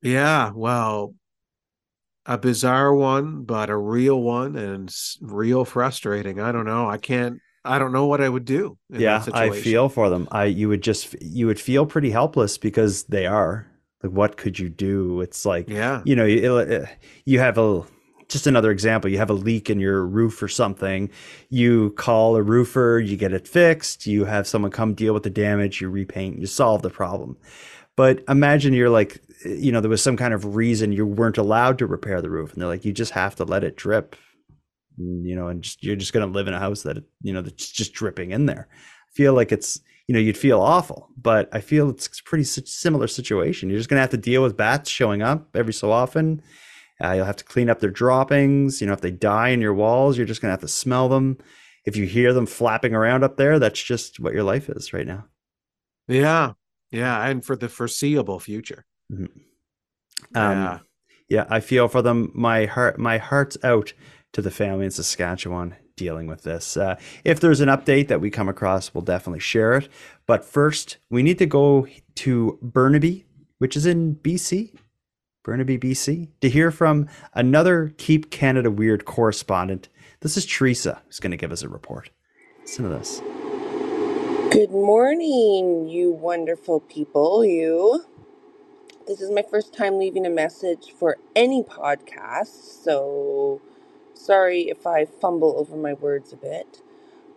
[0.03, 1.14] yeah, well,
[2.27, 6.41] a bizarre one, but a real one and real frustrating.
[6.41, 6.89] I don't know.
[6.89, 7.41] I can't.
[7.65, 8.77] I don't know what I would do.
[8.91, 10.29] In yeah, that I feel for them.
[10.31, 13.67] I you would just you would feel pretty helpless because they are.
[14.03, 15.23] Like what could you do?
[15.23, 16.03] It's like Yeah.
[16.05, 16.87] you know, you, uh,
[17.25, 17.83] you have a
[18.29, 19.11] just another example.
[19.11, 21.11] You have a leak in your roof or something.
[21.51, 24.07] You call a roofer, you get it fixed.
[24.07, 25.81] You have someone come deal with the damage.
[25.81, 26.39] You repaint.
[26.39, 27.37] You solve the problem.
[27.97, 31.79] But imagine you're like, you know, there was some kind of reason you weren't allowed
[31.79, 34.17] to repair the roof, and they're like, you just have to let it drip.
[35.01, 37.33] Mm, You know, and just, you're just going to live in a house that you
[37.33, 38.69] know that's just dripping in there.
[38.73, 42.45] I feel like it's you know you'd feel awful, but I feel it's a pretty
[42.45, 43.71] similar situation.
[43.71, 46.43] You're just going to have to deal with bats showing up every so often.
[47.03, 48.81] Uh, you'll have to clean up their droppings.
[48.81, 51.09] You know, if they die in your walls, you're just going to have to smell
[51.09, 51.39] them.
[51.85, 55.07] If you hear them flapping around up there, that's just what your life is right
[55.07, 55.27] now.
[56.09, 56.53] Yeah.
[56.91, 57.27] Yeah.
[57.27, 58.85] And for the foreseeable future.
[59.18, 59.31] Um,
[60.35, 60.79] yeah.
[61.29, 62.31] yeah, I feel for them.
[62.35, 63.92] My heart, my heart's out
[64.33, 66.77] to the family in Saskatchewan dealing with this.
[66.77, 69.88] Uh, if there's an update that we come across, we'll definitely share it.
[70.27, 73.27] But first, we need to go to Burnaby,
[73.59, 74.77] which is in BC,
[75.44, 79.88] Burnaby, BC, to hear from another Keep Canada Weird correspondent.
[80.20, 82.11] This is Teresa, who's going to give us a report.
[82.62, 83.20] Listen to this.
[84.50, 87.44] Good morning, you wonderful people.
[87.44, 88.05] You.
[89.07, 93.61] This is my first time leaving a message for any podcast, so
[94.14, 96.83] sorry if I fumble over my words a bit.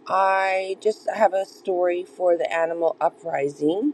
[0.07, 3.93] I just have a story for the animal uprising.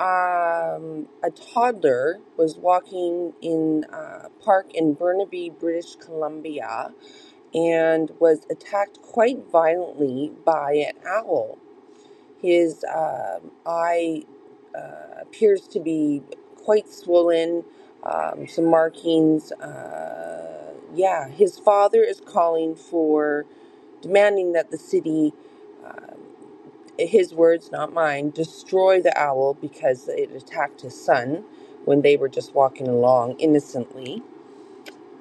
[0.00, 6.92] um, a toddler was walking in a park in Burnaby, British Columbia,
[7.54, 11.58] and was attacked quite violently by an owl.
[12.40, 14.24] His um, eye
[14.74, 16.22] uh, appears to be
[16.68, 17.64] quite swollen,
[18.02, 19.52] um, some markings.
[19.52, 23.46] Uh, yeah, his father is calling for,
[24.02, 25.32] demanding that the city,
[25.82, 26.18] um,
[26.98, 31.42] his words, not mine, destroy the owl because it attacked his son
[31.86, 34.22] when they were just walking along innocently.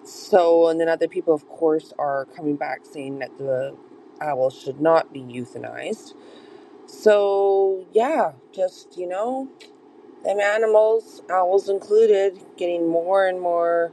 [0.04, 3.74] So, and then other people, of course, are coming back saying that the
[4.20, 6.14] owl should not be euthanized.
[6.88, 9.50] So, yeah, just, you know,
[10.24, 13.92] them animals, owls included, getting more and more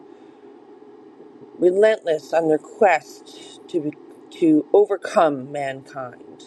[1.59, 3.93] relentless on their quest to be,
[4.31, 6.45] to overcome mankind.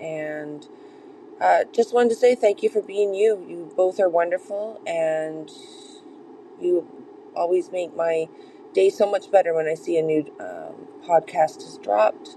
[0.00, 0.66] And
[1.40, 3.44] uh, just wanted to say thank you for being you.
[3.48, 5.50] You both are wonderful, and
[6.60, 6.86] you
[7.34, 8.28] always make my
[8.72, 12.36] day so much better when I see a new um, podcast has dropped.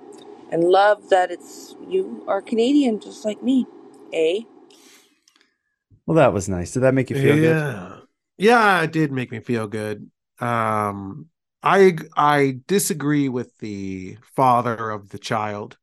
[0.52, 3.68] And love that it's you are Canadian, just like me.
[4.12, 4.42] Eh?
[6.10, 6.72] Well, that was nice.
[6.72, 7.56] Did that make you feel good?
[7.56, 7.96] yeah.
[8.40, 10.10] Yeah, it did make me feel good.
[10.40, 11.28] Um,
[11.62, 15.78] I I disagree with the father of the child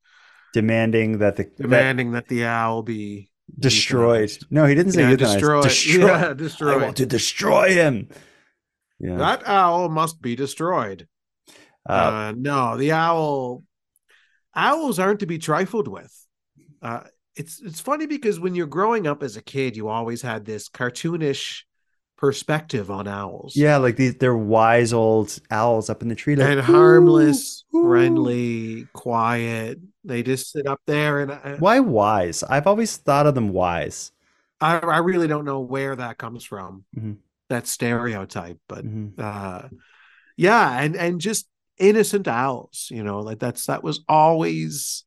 [0.52, 4.30] Demanding that the demanding that, the owl be destroyed.
[4.30, 4.44] euthanized.
[4.50, 5.18] No, he didn't say Yeah, euthanized.
[5.18, 5.62] destroyed.
[5.62, 6.06] Destroy.
[6.06, 8.08] Yeah, I want to destroy him.
[8.98, 9.18] Yeah.
[9.18, 11.06] That owl must be destroyed.
[11.88, 13.62] Uh, Uh, no, the owl.
[14.56, 16.12] Owls aren't to be trifled with.
[16.82, 17.04] Uh,
[17.37, 20.68] it's it's funny because when you're growing up as a kid, you always had this
[20.68, 21.62] cartoonish
[22.16, 23.55] perspective on owls.
[23.57, 26.35] yeah, like these, they're wise old owls up in the tree.
[26.37, 29.79] Like, and harmless, "Ooh, ooh." friendly, quiet.
[30.05, 32.42] They just sit up there, and I, Why wise?
[32.42, 34.12] I've always thought of them wise.
[34.61, 36.85] I, I really don't know where that comes from.
[36.96, 37.18] Mhm.
[37.49, 39.18] That stereotype, but Mhm.
[39.18, 39.68] uh
[40.37, 45.05] yeah and and just innocent owls you know like that's that was always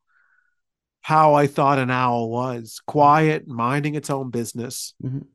[1.09, 5.25] how i thought an owl was quiet minding its own business Mhm.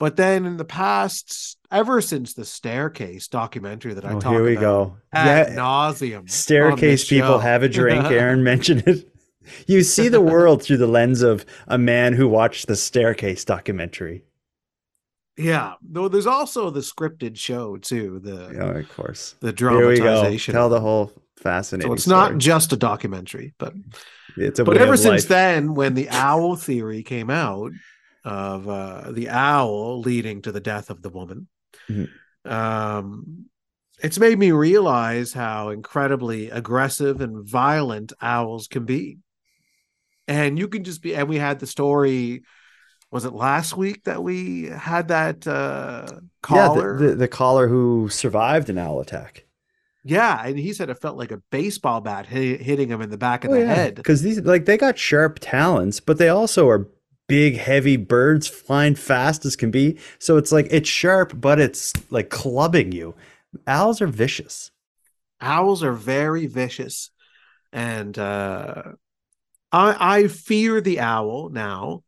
[0.00, 4.42] but then in the past ever since the staircase documentary that i Oh, talked here
[4.44, 4.96] we about go.
[5.12, 8.04] ad Yeah, nauseum staircase people have a drink.
[8.20, 9.08] Aaron mentioned it.
[9.66, 14.24] You see the world through the lens of a man who watched the staircase documentary.
[15.36, 19.34] yeah though there's also the scripted show too the Oh, of course.
[19.40, 20.02] the Here we go.
[20.04, 21.90] dramatization Tell the whole fascinating.
[21.90, 23.74] so it's not just a documentary but
[24.36, 25.28] It's a but ever since life.
[25.28, 27.72] then when the owl theory came out
[28.24, 31.48] of uh, the owl leading to the death of the woman
[31.90, 32.08] Mhm.
[32.46, 33.46] um,
[34.02, 39.18] it's made me realize how incredibly aggressive and violent owls can be
[40.26, 42.42] and you can just be and we had the story
[43.10, 46.06] was it last week that we had that uh
[46.42, 49.43] caller Yeah, the, the, the caller who survived an owl attack.
[50.04, 53.18] Yeah and he said it felt like a baseball bat hit, hitting him in the
[53.18, 56.68] back of Oh, the head Because these like they got sharp talons, but they also
[56.68, 56.88] are
[57.26, 59.98] big, heavy birds flying fast as can be.
[60.18, 63.14] So it's like it's sharp, but it's like clubbing you.
[63.66, 64.70] Owls are vicious.
[65.40, 67.10] owls are very vicious
[67.72, 68.82] and uh
[69.72, 72.02] i i fear the owl now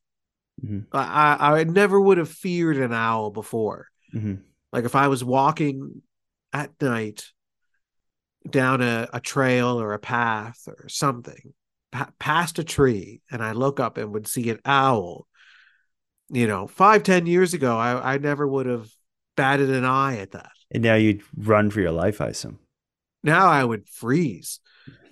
[0.64, 0.86] Mhm.
[0.92, 4.40] i i never would have feared an owl before Mhm.
[4.72, 6.02] like if i was walking
[6.52, 7.32] at night
[8.50, 11.52] down a, a trail or a path or something
[11.92, 15.26] pa- past a tree and i look up and would see an owl
[16.30, 18.88] you know five ten years ago i i never would have
[19.36, 22.58] batted an eye at that And now you'd run for your life, I assume.
[23.22, 24.60] now i would freeze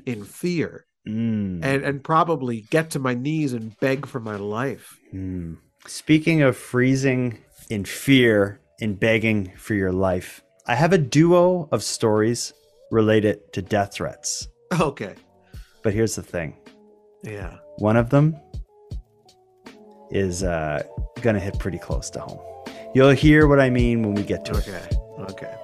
[0.07, 1.61] in fear Mm.
[1.63, 4.99] and and probably get to my knees and beg for my life.
[5.13, 5.59] Mm.
[5.87, 11.83] Speaking of freezing in fear and begging for your life, I have a duo of
[11.83, 12.55] stories
[12.91, 14.49] related to death threats.
[14.81, 15.15] Okay.
[15.83, 16.57] But here's the thing
[17.23, 17.59] Yeah.
[17.79, 18.37] one of them
[20.11, 20.83] is uh,
[21.23, 22.41] going to hit pretty close to home.
[22.95, 24.69] You'll hear what I mean when we get to it.
[24.69, 24.89] Okay.
[25.33, 25.55] Okay.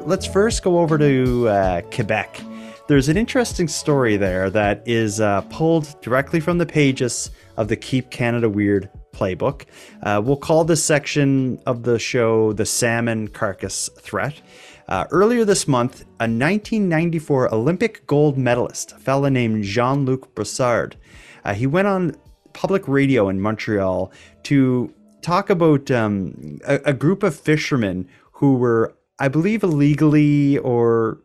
[0.00, 2.40] let's first go over to uh, Quebec.
[2.88, 7.76] There's an interesting story there that is uh, pulled directly from the pages of the
[7.76, 9.64] Keep Canada Weird playbook.
[10.02, 14.40] Uh, we'll call this section of the show the Salmon Carcass Threat.
[14.88, 20.96] Uh, earlier this month, a 1994 Olympic gold medalist, a fella named Jean Luc Brassard,
[21.44, 22.14] uh, he went on
[22.52, 24.12] public radio in Montreal
[24.44, 24.92] to
[25.22, 31.20] talk about um, a, a group of fishermen who were, I believe, illegally or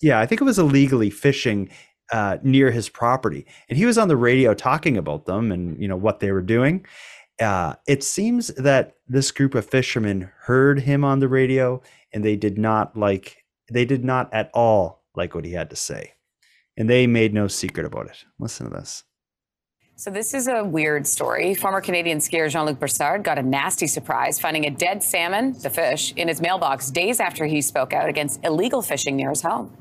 [0.00, 1.70] yeah, I think it was illegally fishing
[2.12, 5.88] uh, near his property, and he was on the radio talking about them and you
[5.88, 6.84] know what they were doing.
[7.40, 11.82] Uh, it seems that this group of fishermen heard him on the radio,
[12.12, 15.76] and they did not like they did not at all like what he had to
[15.76, 16.12] say,
[16.76, 18.24] and they made no secret about it.
[18.38, 19.04] Listen to this.
[19.96, 21.54] So this is a weird story.
[21.54, 26.12] Former Canadian skier Jean-Luc Brassard got a nasty surprise finding a dead salmon, the fish,
[26.16, 29.72] in his mailbox days after he spoke out against illegal fishing near his home.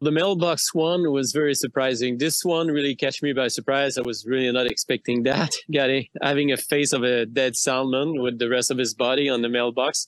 [0.00, 2.18] The mailbox one was very surprising.
[2.18, 3.96] This one really catch me by surprise.
[3.96, 5.54] I was really not expecting that.
[5.72, 5.90] Got
[6.22, 9.48] having a face of a dead salmon with the rest of his body on the
[9.48, 10.06] mailbox.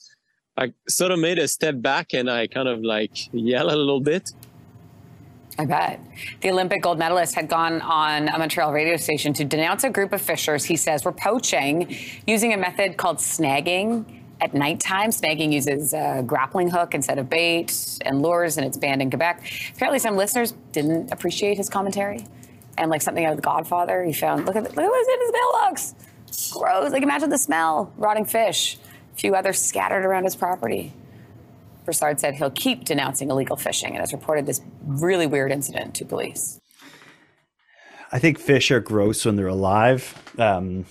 [0.59, 4.01] I sort of made a step back and I kind of like yell a little
[4.01, 4.33] bit.
[5.59, 6.01] I bet.
[6.41, 10.13] The Olympic gold medalist had gone on a Montreal radio station to denounce a group
[10.13, 14.05] of fishers he says were poaching using a method called snagging
[14.41, 15.11] at nighttime.
[15.11, 19.51] Snagging uses a grappling hook instead of bait and lures, and it's banned in Quebec.
[19.75, 22.25] Apparently, some listeners didn't appreciate his commentary.
[22.77, 25.21] And like something out of The Godfather, he found look at look at what's in
[25.21, 25.95] his mailbox.
[26.53, 26.93] Gross.
[26.93, 27.93] Like imagine the smell.
[27.97, 28.79] Rotting fish.
[29.15, 30.93] A few others scattered around his property.
[31.85, 36.05] Brassard said he'll keep denouncing illegal fishing and has reported this really weird incident to
[36.05, 36.61] police.
[38.13, 40.15] I think fish are gross when they're alive.
[40.39, 40.85] Um,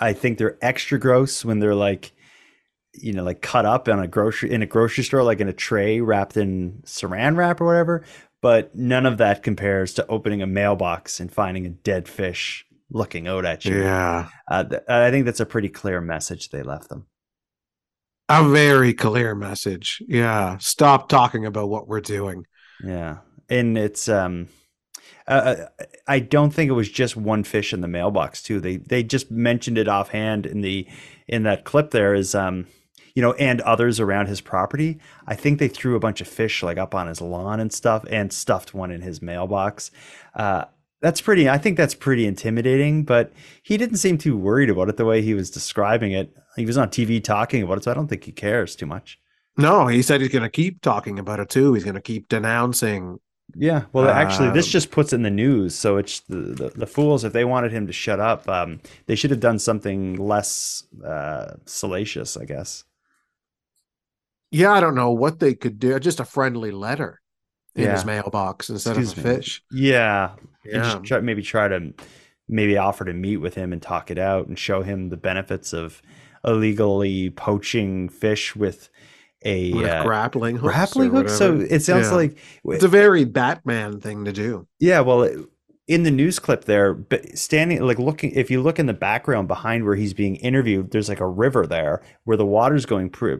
[0.00, 2.12] I think they're extra gross when they're like,
[2.94, 5.52] you know, like cut up on a grocery in a grocery store, like in a
[5.52, 8.04] tray wrapped in saran wrap or whatever.
[8.42, 13.28] But none of that compares to opening a mailbox and finding a dead fish looking
[13.28, 13.82] out at you.
[13.82, 14.28] Yeah.
[14.50, 17.06] Uh, th- I think that's a pretty clear message they left them.
[18.28, 20.02] A very clear message.
[20.06, 20.56] Yeah.
[20.58, 22.46] Stop talking about what we're doing.
[22.82, 23.18] Yeah.
[23.48, 24.48] And it's um
[25.26, 25.66] uh,
[26.08, 28.60] I don't think it was just one fish in the mailbox too.
[28.60, 30.88] They they just mentioned it offhand in the
[31.28, 32.66] in that clip there is um
[33.14, 34.98] you know and others around his property.
[35.26, 38.04] I think they threw a bunch of fish like up on his lawn and stuff
[38.10, 39.90] and stuffed one in his mailbox.
[40.34, 40.64] Uh
[41.02, 43.32] that's pretty i think that's pretty intimidating but
[43.62, 46.76] he didn't seem too worried about it the way he was describing it he was
[46.76, 49.18] on tv talking about it so i don't think he cares too much
[49.56, 51.72] No, he said he's going to keep talking about it too.
[51.74, 53.18] He's going to keep denouncing.
[53.56, 56.68] yeah well actually this Um, just puts it in the news so it's the, the,
[56.76, 60.16] the fools if they wanted him to shut up um, they should have done something
[60.16, 62.84] less uh, salacious i guess
[64.50, 65.98] Yeah, I don't know what they could do.
[66.00, 67.20] Just a friendly letter
[67.76, 69.34] in his mailbox instead Excuse of a me.
[69.36, 69.62] fish.
[69.70, 70.30] yeah,
[70.64, 70.98] Yeah.
[71.04, 71.92] try, maybe try to
[72.48, 75.72] maybe offer to meet with him and talk it out and show him the benefits
[75.72, 76.02] of
[76.44, 78.88] illegally poaching fish with
[79.44, 80.64] a With uh, grappling hooks.
[80.64, 81.28] or grappling hook.
[81.28, 82.14] So it sounds Yeah.
[82.14, 84.66] like it's a very Batman thing to do.
[84.80, 85.00] yeah.
[85.00, 85.38] Well, it-
[85.88, 89.48] in the news clip there, but standing like looking, if you look in the background
[89.48, 93.38] behind where he's being interviewed, there's like a river there where the water's going pre-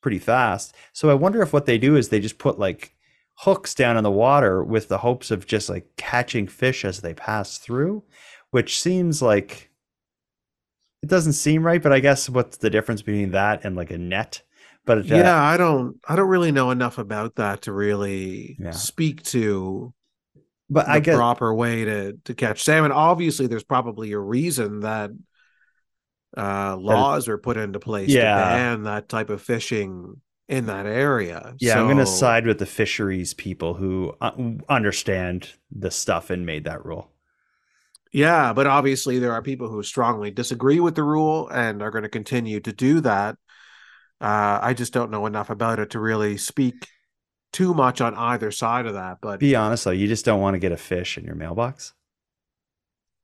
[0.00, 0.74] pretty fast.
[0.92, 2.94] So I wonder if what they do is they just put like
[3.40, 7.14] hooks down in the water with the hopes of just like catching fish as they
[7.14, 8.02] pass through,
[8.50, 9.70] which seems like
[11.02, 11.82] it doesn't seem right.
[11.82, 14.42] But I guess what's the difference between that and like a net?
[14.84, 18.70] But uh, yeah, I don't I don't really know enough about that to really Yeah.
[18.70, 19.92] speak to
[20.70, 22.92] but the I guess proper way to to catch salmon.
[22.92, 25.10] Obviously, there's probably a reason that
[26.36, 28.34] uh, laws are put into place Yeah.
[28.34, 31.54] to ban that type of fishing in that area.
[31.58, 34.32] Yeah, I'm going to side with the fisheries people who uh,
[34.68, 37.10] understand the stuff and made that rule.
[38.12, 42.04] Yeah, but obviously there are people who strongly disagree with the rule and are going
[42.04, 43.36] to continue to do that.
[44.20, 46.86] Uh, I just don't know enough about it to really speak
[47.52, 49.18] too much on either side of that.
[49.20, 51.92] But Be honest though, you just don't want to get a fish in your mailbox.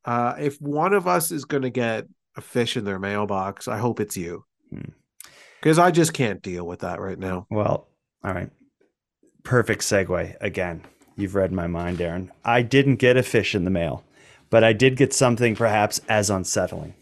[0.04, 2.06] uh, if one of us is going to get
[2.36, 4.44] a fish in their mailbox, I hope it's you.
[4.70, 4.90] Hmm.
[5.60, 7.46] Because I just can't deal with that right now.
[7.50, 7.86] Well,
[8.24, 8.50] all right.
[9.44, 10.84] Perfect segue again.
[11.16, 12.32] You've read my mind, Aaron.
[12.44, 14.02] I didn't get a fish in the mail,
[14.50, 16.94] but I did get something perhaps as unsettling.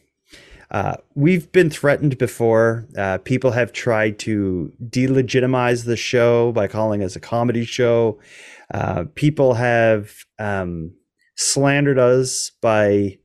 [0.70, 2.87] Uh, we've been threatened before.
[2.97, 8.18] Uh, people have tried to delegitimize the show by calling us a comedy show.
[8.72, 10.93] Uh, people have um,
[11.35, 13.18] slandered us by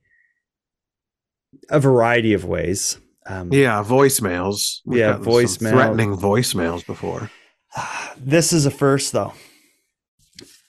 [1.70, 2.98] a variety of ways.
[3.28, 4.82] Um, Yeah, voicemails.
[4.86, 5.70] We've Yeah, gotten some voicemail.
[5.72, 7.30] Threatening voicemails before.
[8.18, 9.34] This is a first, though.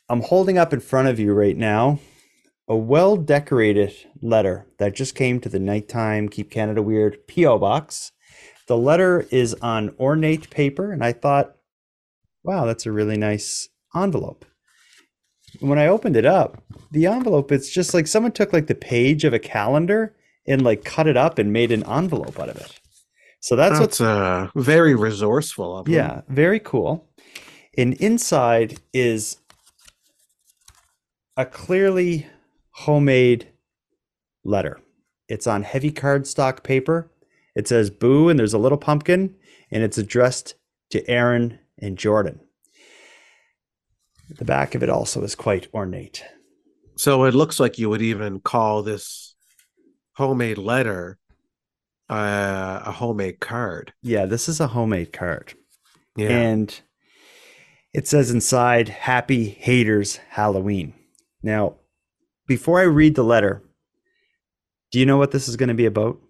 [0.09, 2.01] I'm holding up in front of you right now
[2.69, 7.59] a well decorated letter that just came to the Nighttime Keep Canada Weird P.O.
[7.59, 8.11] box.
[8.67, 11.55] The letter is on ornate paper, and I thought,
[12.43, 14.45] wow, that's a really nice envelope.
[15.61, 19.23] When I opened it up, the envelope, it's just like someone took like the page
[19.23, 20.16] of a calendar
[20.49, 22.79] and like cut it up and made an envelope out of it.
[23.41, 25.95] So that's, That's, what's uh, very resourceful of them.
[25.95, 27.09] yeah, very cool.
[27.79, 29.37] And inside is
[31.37, 32.27] a clearly
[32.71, 33.49] homemade
[34.45, 34.81] letter.
[35.29, 37.11] It's on heavy cardstock paper.
[37.55, 39.37] It says boo, and there's a little pumpkin,
[39.71, 40.55] and it's addressed
[40.91, 42.41] to Aaron and Jordan.
[44.39, 46.25] The back of it also is quite ornate.
[46.97, 49.36] So it looks like you would even call this
[50.17, 51.19] homemade letter
[52.09, 53.93] uh, a homemade card.
[54.03, 55.55] Yeah, this is a homemade card.
[56.17, 56.29] Yeah.
[56.29, 56.81] And
[57.93, 60.95] it says inside, Happy Haters Halloween.
[61.43, 61.77] Now,
[62.47, 63.63] before I read the letter,
[64.93, 66.21] do you know what this is going to be about?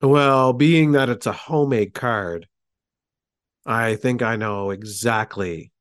[0.00, 2.46] Well, being that it's a homemade card,
[3.66, 5.72] I think I know exactly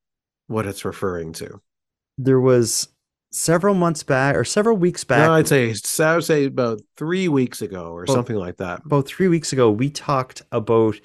[0.47, 1.61] what it's referring to.
[2.17, 2.87] There was
[3.33, 5.19] several months back or several weeks back.
[5.27, 8.85] No, I'd say I would say about three weeks ago or About- something like that.
[8.85, 10.95] about three weeks ago, we talked about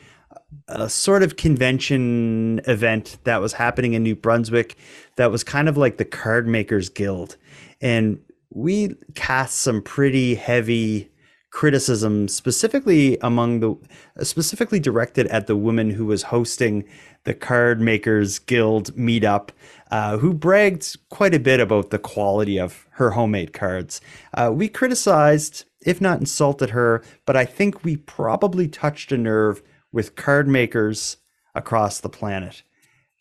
[0.69, 4.77] a sort of convention event that was happening in New Brunswick
[5.17, 7.37] that was kind of like the Card Makers Guild.
[7.81, 8.19] And
[8.51, 11.11] we cast some pretty heavy
[11.51, 13.75] criticism specifically among the
[14.23, 16.85] specifically directed at the woman who was hosting
[17.29, 19.51] the card makers guild meetup
[19.91, 24.01] uh, who bragged quite a bit about the quality of her homemade cards
[24.33, 29.63] uh, we criticized if not insulted her but i think we probably touched a nerve
[29.93, 31.19] with card makers
[31.55, 32.63] across the planet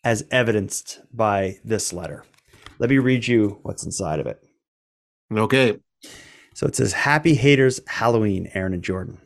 [0.02, 2.24] as evidenced by this letter
[2.78, 4.42] let me read you what's inside of it
[5.36, 5.78] Okay.
[6.54, 9.18] so it says, Happy Haters Halloween, Aaron and Jordan.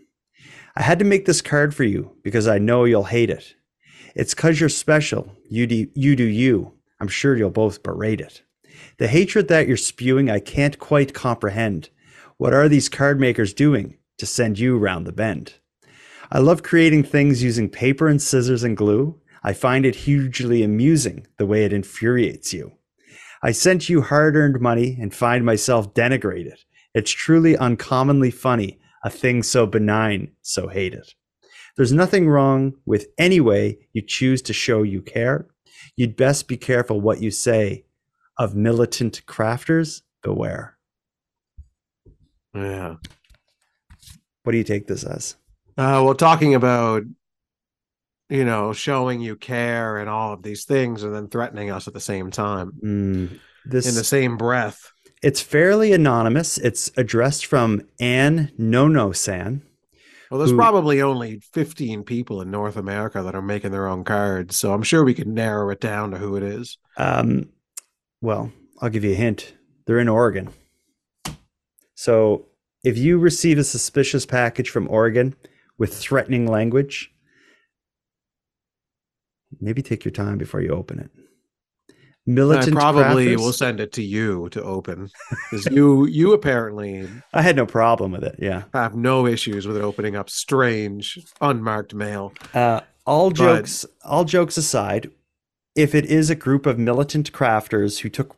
[0.75, 3.55] I had to make this card for you because I know you'll hate it.
[4.15, 5.37] It's because you're special.
[5.49, 6.73] You do, you do you.
[7.01, 8.43] I'm sure you'll both berate it.
[8.99, 11.91] The hatred that you're spewing, I can't quite comprehend.
[12.37, 15.55] What are these card makers doing to send you round the bend?
[16.31, 19.21] I love creating things using paper and scissors and glue.
[19.43, 22.73] I find it hugely amusing the way it infuriates you.
[23.43, 26.59] I sent you hard earned money and find myself denigrated.
[26.95, 31.13] It's truly uncommonly funny, a thing so benign, so hated.
[31.77, 35.47] There's nothing wrong with any way you choose to show you care.
[35.97, 37.85] You'd best be careful what you say.
[38.39, 40.77] Of militant crafters, beware.
[42.55, 42.97] Yeah.
[44.43, 45.37] What do you take this as?
[45.79, 47.03] Uh, well, talking about,
[48.29, 51.95] you know, showing you care and all of these things and then threatening us at
[51.95, 54.91] the same time Mm, this in the same breath.
[55.23, 56.59] it's fairly anonymous.
[56.59, 59.63] It's addressed from Anne No No San.
[60.33, 64.03] Well, there's Who- probably only 15 people in North America that are making their own
[64.03, 64.57] cards.
[64.57, 66.79] So I'm sure we can narrow it down to who it is.
[66.97, 67.51] Um,
[68.23, 69.53] well, I'll give you a hint.
[69.85, 70.49] They're in Oregon.
[71.95, 72.47] So
[72.83, 75.35] if you receive a suspicious package from Oregon
[75.77, 77.13] with threatening language,
[79.61, 81.11] maybe take your time before you open it.
[82.27, 85.11] I Militant probably crafters- will send it to you to open
[85.51, 88.37] because you you apparently I had no problem with it.
[88.39, 88.63] Yeah.
[88.73, 92.33] I have no issues with it opening up strange unmarked mail.
[92.55, 95.11] Uh, all But- jokes, all jokes aside,
[95.75, 98.37] if it is a group of militant crafters who took,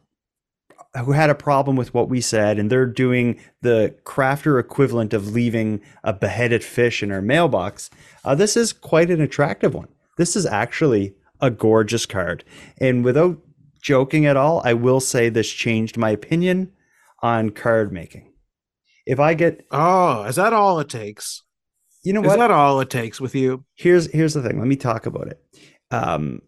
[1.04, 5.34] who had a problem with what we said, and they're doing the crafter equivalent of
[5.34, 7.90] leaving a beheaded fish in our mailbox,
[8.24, 9.88] uh, this is quite an attractive one.
[10.16, 12.44] This is actually a gorgeous card,
[12.78, 13.38] and without
[13.84, 16.72] joking at all, I will say this changed my opinion
[17.22, 18.32] on card making.
[19.06, 21.42] If I get, Oh, is that all it takes?
[22.02, 23.64] you know Is what, that all it takes with you?
[23.76, 25.40] here's here's the thing let me talk about it
[25.90, 26.42] um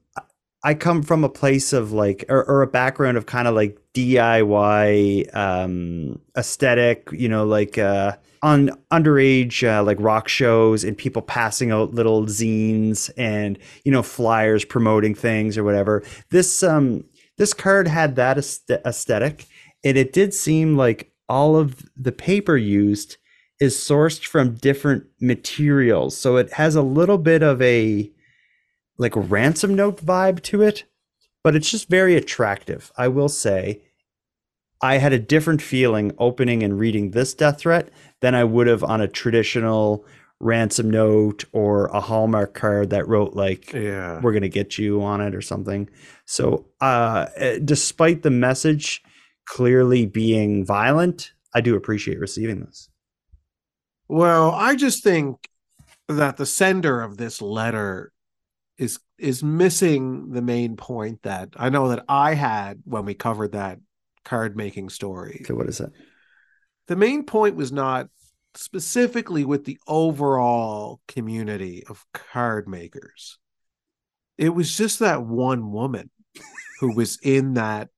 [0.62, 3.78] i come from a place of like or, or a background of kind of like
[3.95, 8.12] diy um aesthetic you know like uh
[8.43, 14.03] on underage uh, like rock shows and people passing out little zines and you know
[14.03, 17.03] flyers promoting things or whatever this um
[17.39, 19.47] this card had that aesthetic
[19.84, 23.16] and it did seem like all of the paper used
[23.61, 26.16] is sourced from different materials.
[26.16, 28.11] So it has a little bit of a
[28.99, 30.84] like ransom note vibe to it,
[31.43, 32.91] but it's just very attractive.
[32.97, 33.82] I will say
[34.80, 37.89] I had a different feeling opening and reading this death threat
[38.20, 40.05] than I would have on a traditional
[40.41, 44.20] ransom note or a Hallmark card that wrote like Yeah.
[44.20, 45.89] we're going to get you on it or something.
[46.26, 49.03] So, uh, eh, despite the message
[49.47, 52.91] clearly being violent, I do appreciate receiving this.
[54.09, 55.49] Well, I just think
[56.09, 58.12] that the sender of this letter
[58.78, 63.53] is is missing the main point that I know that I had when we covered
[63.53, 63.78] that
[64.24, 65.41] card making story.
[65.43, 65.91] Okay, what is it?
[66.87, 68.09] The main point was not
[68.57, 73.39] specifically with the overall community of card makers.
[74.39, 76.11] It was just that one woman
[76.81, 77.89] who was in that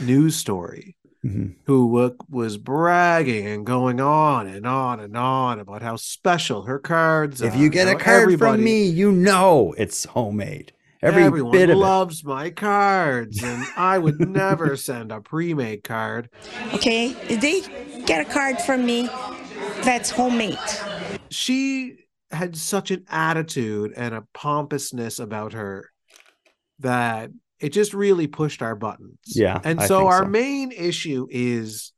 [0.00, 1.54] news story Mhm.
[1.66, 6.78] who wa- was bragging and going on and on and on about how special her
[6.80, 7.56] cards If are.
[7.58, 10.72] you get a card from me, you know it's homemade.
[11.00, 11.78] Every everyone bit of it.
[11.80, 16.28] loves my cards, and I would never send a pre-made card.
[16.74, 17.60] Okay, if they
[18.04, 19.08] get a card from me,
[19.82, 20.58] that's homemade.
[21.30, 21.96] She
[22.30, 25.90] had such an attitude and a pompousness about her
[26.80, 27.30] that
[27.60, 29.18] it just really pushed our buttons.
[29.26, 30.28] Yeah, And I so think our so.
[30.28, 31.92] main issue is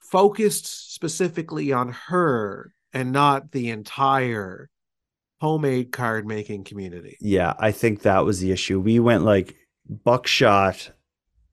[0.00, 4.68] focused specifically on her and not the entire
[5.40, 7.16] homemade card making community.
[7.20, 8.78] Yeah, I think that was the issue.
[8.80, 9.56] We went like
[9.88, 10.90] buckshot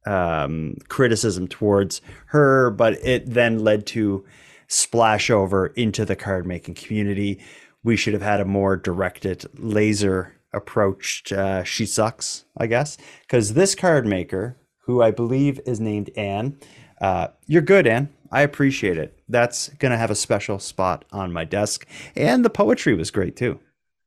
[0.06, 4.26] um, criticism towards her, but it then led to
[4.70, 7.42] splash over into the card making community.
[7.84, 11.32] We should have had a more directed laser approach.
[11.34, 16.58] Uh, she sucks, I guess, because this card maker, who I believe is named Anne,
[17.02, 18.10] uh, you're good, Anne.
[18.32, 19.20] I appreciate it.
[19.28, 23.60] That's gonna have a special spot on my desk, and the poetry was great too.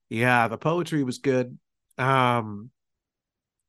[0.08, 1.58] Yeah, the poetry was good.
[1.98, 2.70] Um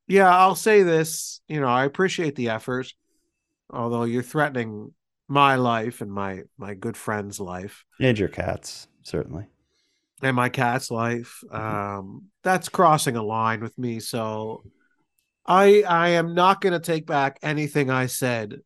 [0.06, 2.92] yeah, I'll say this, you know, I appreciate the effort,
[3.70, 4.92] although you're threatening
[5.28, 9.46] my life and my my good friend's life And your cats, certainly.
[10.22, 11.42] and my cat's life.
[11.50, 14.62] Um that's crossing a line with me, so
[15.46, 18.60] I I am not going to take back anything I said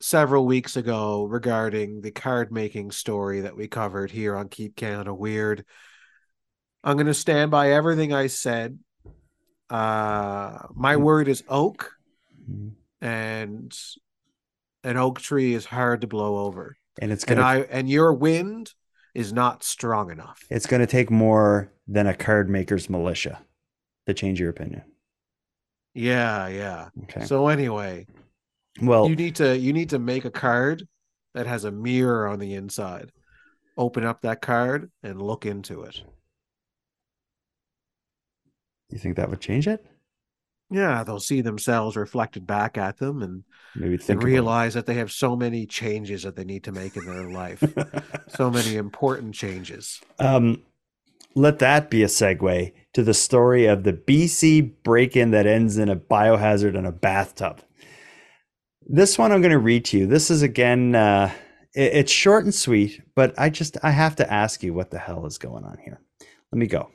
[0.00, 5.12] several weeks ago regarding the card making story that we covered here on Keep Canada
[5.12, 5.64] Weird.
[6.82, 8.78] I'm going to stand by everything I said.
[9.68, 11.92] Uh, my word is oak,
[12.50, 12.72] Mhm.
[13.00, 13.78] and
[14.84, 16.76] an oak tree is hard to blow over.
[17.00, 18.74] And it's And gonna I and your wind
[19.14, 20.40] is not strong enough.
[20.50, 23.40] it's gonna take more than a card maker's militia
[24.06, 24.82] to change your opinion.
[25.94, 26.88] Yeah, yeah.
[27.04, 27.26] Okay.
[27.26, 28.06] So anyway,
[28.82, 30.86] well, you need to you need to make a card
[31.34, 33.12] that has a mirror on the inside.
[33.76, 36.02] Open up that card and look into it.
[38.90, 39.84] you think that would change it?
[40.70, 43.44] Yeah, they'll see themselves reflected back at them and,
[43.74, 47.04] Maybe and realize that they have so many changes that they need to make in
[47.06, 47.62] their life.
[48.28, 50.00] so many important changes.
[50.18, 50.62] um,
[51.36, 55.88] let that be a segue to the story of the BC break-in that ends in
[55.88, 57.60] a biohazard in a bathtub.
[58.86, 60.06] This one I'm going to read to you.
[60.06, 61.30] This is again, uh,
[61.74, 64.98] it- it's short and sweet, but I just I have to ask you what the
[64.98, 66.00] hell is going on here.
[66.50, 66.90] Let me go.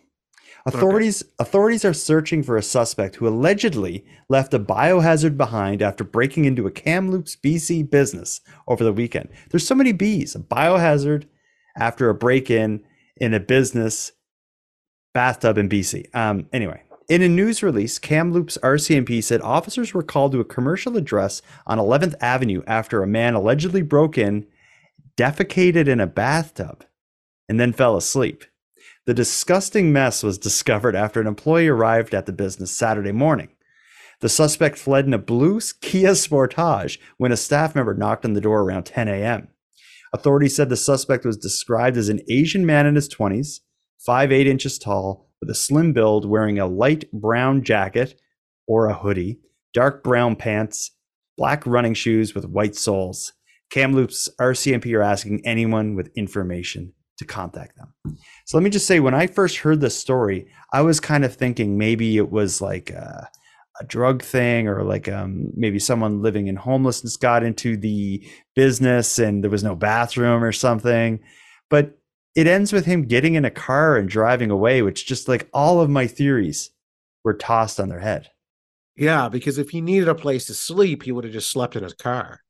[0.68, 6.46] Authorities authorities are searching for a suspect who allegedly left a biohazard behind after breaking
[6.46, 9.30] into a Kamloops, BC business over the weekend.
[9.52, 10.34] There's so many B's.
[10.34, 11.28] A biohazard
[11.78, 12.84] after a break-in
[13.18, 14.14] in a business
[15.14, 16.14] bathtub in BC.
[16.16, 20.98] Um, anyway, in a news release, Kamloops RCMP said officers were called to a commercial
[20.98, 24.48] address on 11th Avenue after a man allegedly broke in,
[25.16, 26.84] defecated in a bathtub,
[27.48, 28.46] and then fell asleep.
[29.06, 33.50] The disgusting mess was discovered after an employee arrived at the business Saturday morning.
[34.22, 38.42] The suspect fled in a blue Kia Sportage when a staff member knocked on the
[38.42, 39.50] door around 10 a.m.
[40.12, 43.60] Authorities said the suspect was described as an Asian man in his 20s,
[44.00, 48.20] 5 8 inches tall, with a slim build, wearing a light brown jacket
[48.66, 49.40] or a hoodie,
[49.72, 50.92] dark brown pants,
[51.38, 53.34] black running shoes with white soles.
[53.70, 58.18] Kamloops RCMP are asking anyone with information to contact them.
[58.46, 61.36] So let me just say, when I first heard this story, I was kind of
[61.36, 63.30] thinking maybe it was like a,
[63.80, 69.20] a drug thing or like um, maybe someone living in homelessness got into the business
[69.20, 71.20] and there was no bathroom or something.
[71.70, 71.98] But
[72.36, 75.80] it ends with him getting in a car and driving away, which just like all
[75.80, 76.72] of my theories
[77.24, 78.30] were tossed on their head.
[78.98, 81.84] Yeah, because if he needed a place to sleep, he would have just slept in
[81.84, 82.42] his car.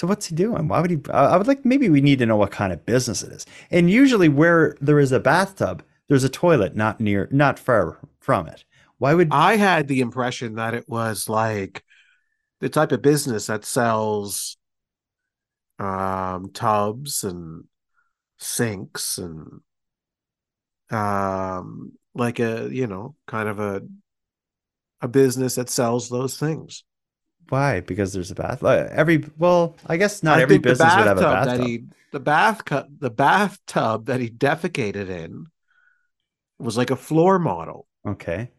[0.00, 0.66] So what's he doing?
[0.66, 0.98] Why would he?
[1.12, 3.44] I would like maybe we need to know what kind of business it is.
[3.70, 8.46] And usually, where there is a bathtub, there's a toilet not near, not far from
[8.46, 8.64] it.
[8.96, 11.84] Why would I had the impression that it was like
[12.60, 14.56] the type of business that sells
[15.78, 17.64] um tubs and
[18.38, 19.60] sinks and
[20.88, 23.82] um like a you know kind of a
[25.02, 26.84] a business that sells those things.
[27.50, 27.80] Why?
[27.80, 28.62] Because there's a bath.
[28.62, 31.58] uh, Every well, I guess not I every business would have a bathtub bathtub.
[31.58, 35.46] That he, the bath cu- the bathtub that he defecated in
[36.58, 37.86] was like a floor model.
[38.06, 38.50] Okay,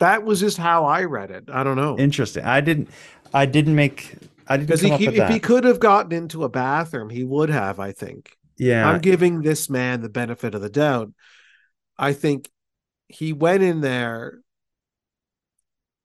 [0.00, 1.48] That was just how I read it.
[1.50, 1.96] I don't know.
[1.98, 2.44] interesting.
[2.44, 2.88] I didn't.
[3.34, 4.14] I didn't make.
[4.46, 5.30] I didn't Because come he, up with if that.
[5.32, 8.36] he could have gotten into a bathroom, he would have, I think.
[8.56, 11.12] yeah, I'm giving this man the benefit of the doubt.
[11.98, 12.50] I think
[13.08, 14.40] he went in there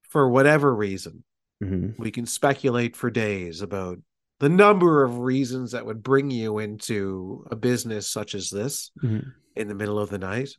[0.08, 1.24] for whatever reason.
[1.64, 1.98] Mhm.
[1.98, 3.98] We can speculate for days about
[4.40, 9.32] the number of reasons that would bring you into a business such as this Mhm.
[9.56, 10.50] in the middle of the night.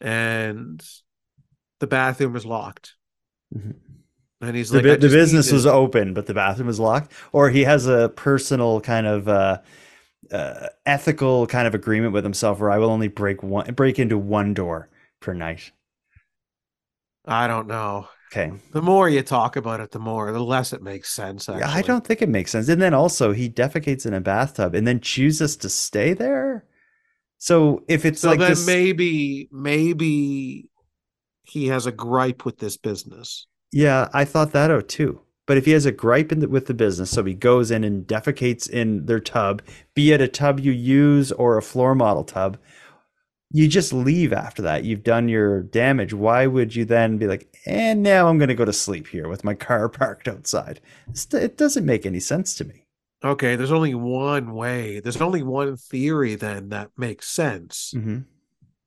[0.00, 0.82] And
[1.78, 2.94] the bathroom is locked.
[3.54, 3.74] Mhm.
[4.40, 7.50] And he's the, like, the business to-" was open, but the bathroom was locked, or
[7.50, 9.60] he has a personal kind of uh,
[10.32, 14.16] uh, ethical kind of agreement with himself, where I will only break one break into
[14.16, 14.88] one door
[15.20, 15.72] per night.
[17.26, 18.08] I don't know.
[18.32, 21.48] Okay, The more you talk about it, the more, the less it makes sense.
[21.48, 21.62] Actually.
[21.62, 22.68] yeah, I don't think it makes sense.
[22.68, 26.64] And then also, he defecates in a bathtub and then chooses to stay there.
[27.38, 30.70] So if it's So like then this, maybe, maybe
[31.42, 33.46] he has a gripe with this business.
[33.72, 35.20] Yeah, I thought that out too.
[35.46, 37.82] But if he has a gripe in the, with the business, so he goes in
[37.82, 39.62] and defecates in their tub,
[39.94, 42.56] be it a tub you use or a floor model tub,
[43.52, 44.84] you just leave after that.
[44.84, 46.14] You've done your damage.
[46.14, 49.28] Why would you then be like, and now I'm going to go to sleep here
[49.28, 50.80] with my car parked outside?
[51.32, 52.86] It doesn't make any sense to me.
[53.22, 55.00] Okay, there's only one way.
[55.00, 57.92] There's only one theory then that makes sense.
[57.92, 58.20] hmm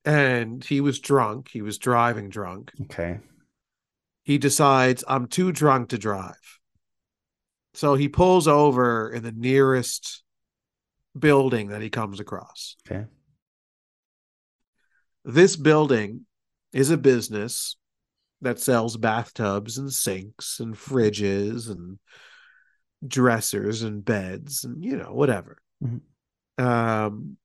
[0.05, 1.49] And he was drunk.
[1.51, 2.72] He was driving drunk.
[2.84, 3.20] Okay.
[4.24, 6.59] He decides, I'm too drunk to drive.
[7.74, 10.24] So he pulls over in the nearest
[11.18, 12.76] building that he comes across.
[12.89, 13.05] Okay.
[15.26, 16.26] This building
[16.74, 17.78] is a business
[18.41, 21.97] that sells bathtubs and sinks and fridges and
[23.05, 25.57] dressers and beds and you know whatever.
[25.84, 26.01] Mhm.
[26.57, 27.38] Um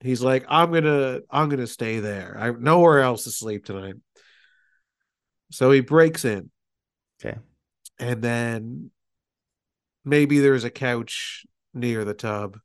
[0.00, 2.36] he's like I'm to I'm to stay there.
[2.38, 3.94] I have nowhere else to sleep tonight.
[5.50, 6.50] So he breaks in
[7.22, 7.38] Okay.
[7.98, 8.90] and then
[10.04, 12.58] maybe there's a couch near the tub.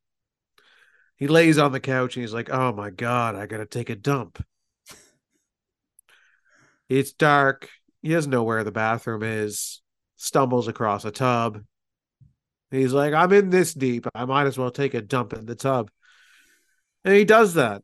[1.18, 3.90] He lays on the couch and he's like, "Oh my god, I got to take
[3.90, 4.44] a dump."
[6.88, 7.70] It's dark.
[8.02, 9.82] He doesn't know where the bathroom is.
[10.16, 11.64] Stumbles across a tub.
[12.72, 14.08] He's like, "I'm in this deep.
[14.14, 15.92] I might as well take a dump in the tub."
[17.04, 17.84] And he does that.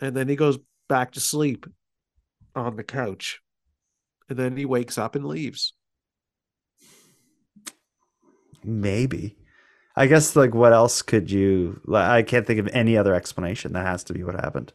[0.00, 1.66] And then he goes back to sleep
[2.54, 3.40] on the couch.
[4.28, 5.74] And then he wakes up and leaves.
[8.64, 9.36] Maybe.
[9.96, 11.80] I guess like what else could you?
[11.92, 13.72] I can't think of any other explanation.
[13.72, 14.72] That has to be what happened.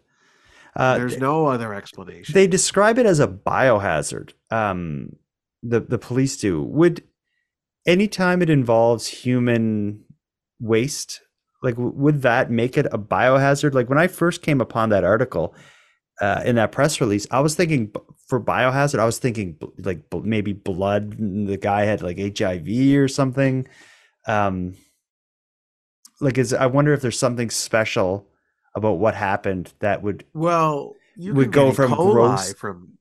[0.76, 2.34] Uh, There's no other explanation.
[2.34, 4.34] They describe it as a biohazard.
[4.52, 5.16] Um,
[5.64, 6.62] the the police do.
[6.64, 7.04] Would
[7.86, 10.04] anytime it involves human
[10.60, 11.22] waste,
[11.64, 13.74] like w- would that make it a biohazard?
[13.74, 15.56] Like when I first came upon that article
[16.22, 20.02] uh, in that press release, I was thinking b- for biohazard, I was thinking like
[20.24, 21.16] maybe blood.
[21.48, 22.68] The guy had like HIV
[23.00, 23.68] or something.
[24.28, 24.76] Um,
[26.20, 28.28] like is I wonder if there's something special
[28.76, 32.98] about what happened that would Well, you would go from gross- from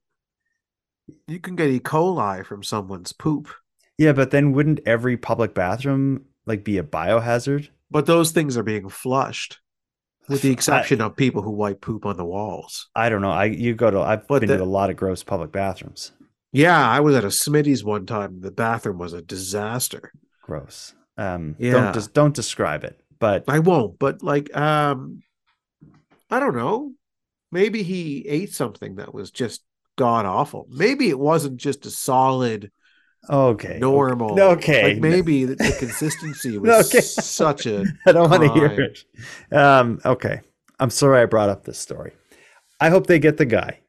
[1.26, 1.80] you can get E.
[1.80, 3.48] coli from someone's poop,
[3.98, 7.68] Yeah, but then wouldn't every public bathroom like be a biohazard?
[7.90, 9.60] but those things are being flushed,
[10.28, 12.88] with the exception of people who wipe poop on the walls.
[12.96, 13.30] I don't know.
[13.30, 16.12] I you go to I've But been the- to a lot of gross public bathrooms.
[16.52, 18.40] Yeah, I was at a Smitty's one time.
[18.40, 20.12] The bathroom was a disaster.
[20.42, 20.94] Gross.
[21.18, 21.72] Um Yeah.
[21.72, 23.00] don't just don't describe it.
[23.18, 25.22] But I won't, but like, um,
[26.30, 26.92] I don't know.
[27.52, 29.62] Maybe he ate something that was just
[29.96, 30.66] god awful.
[30.70, 32.70] Maybe it wasn't just a solid
[33.30, 33.78] okay.
[33.80, 34.38] normal.
[34.40, 34.94] Okay.
[34.94, 37.00] like maybe the, the consistency was Okay.
[37.00, 37.84] such a.
[38.06, 39.04] I don't want to hear it.
[39.52, 40.40] Um okay.
[40.78, 42.12] I'm sorry I brought up this story.
[42.80, 43.80] I hope they get the guy.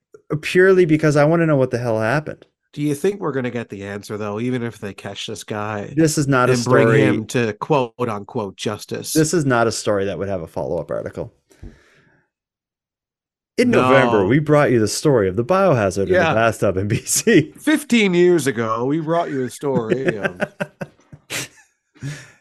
[0.41, 2.45] Purely because I want to know what the hell happened.
[2.74, 5.43] Do you think we're going to get the answer though, even if they catch this
[5.43, 7.01] guy This is not a and bring story.
[7.01, 9.13] him to quote unquote justice?
[9.13, 11.34] This is not a story that would have a follow-up article.
[13.57, 17.55] In November, we brought you the story of the biohazard in the bathtub in BC.
[17.59, 20.39] 15 years ago, we brought you a story of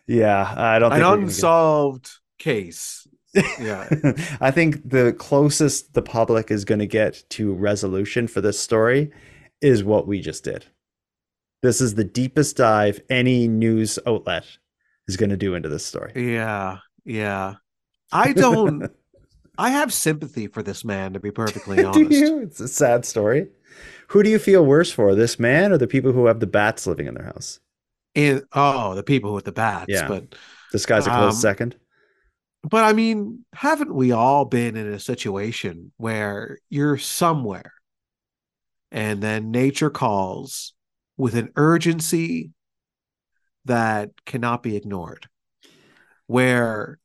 [0.06, 3.06] Yeah, I don't an think we're get- unsolved case.
[3.34, 3.88] Yeah.
[4.40, 9.10] I think the closest the public is going to get to resolution for this story
[9.60, 10.66] is what we just did.
[11.62, 14.46] This is the deepest dive any news outlet
[15.08, 16.12] is going to do into this story.
[16.14, 16.78] Yeah.
[17.04, 17.54] Yeah.
[18.12, 18.90] I don't.
[19.58, 22.10] I have sympathy for this man, to be perfectly honest.
[22.10, 22.38] do you?
[22.40, 23.48] It's a sad story.
[24.08, 26.86] Who do you feel worse for, this man or the people who have the bats
[26.86, 27.58] living in their house?
[28.14, 29.86] And oh, the people with the bats.
[29.88, 30.08] Yeah.
[30.08, 30.34] But
[30.72, 31.76] This guy's a close Um, second.
[32.62, 37.72] but I mean, haven't we all been in a situation where you're somewhere
[38.90, 40.74] and then nature calls
[41.16, 42.50] with an urgency
[43.64, 45.28] that cannot be ignored?
[46.26, 46.98] Where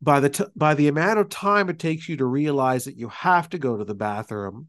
[0.00, 3.08] by the t- by the amount of time it takes you to realize that you
[3.08, 4.68] have to go to the bathroom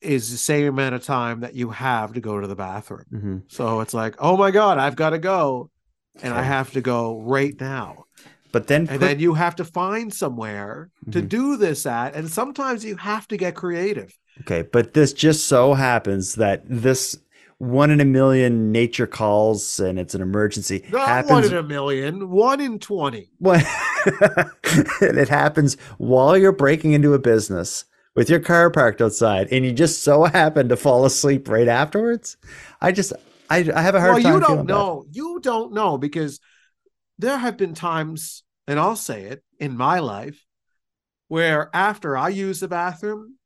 [0.00, 3.04] is the same amount of time that you have to go to the bathroom.
[3.10, 5.70] hmm So it's like, oh my god, I've got to go,
[6.22, 8.04] and I have to go right now.
[8.52, 11.28] But then, And put- then you have to find somewhere to Mhm.
[11.28, 14.12] do this at, and sometimes you have to get creative.
[14.42, 17.16] okay, but this just so happens that this
[17.58, 21.62] one in a million nature calls and it's an emergency Not happens one in a
[21.62, 23.30] million, one in twenty.
[23.38, 23.62] What?
[25.02, 27.84] and it happens while you're breaking into a business
[28.16, 32.36] with your car parked outside, and you just so happen to fall asleep right afterwards.
[32.80, 33.12] I just,
[33.50, 34.34] I, I have a hard well, time.
[34.34, 35.04] you don't know.
[35.12, 36.40] You don't know because
[37.20, 40.44] there have been times, and I'll say it in my life,
[41.28, 43.36] where after I use the bathroom,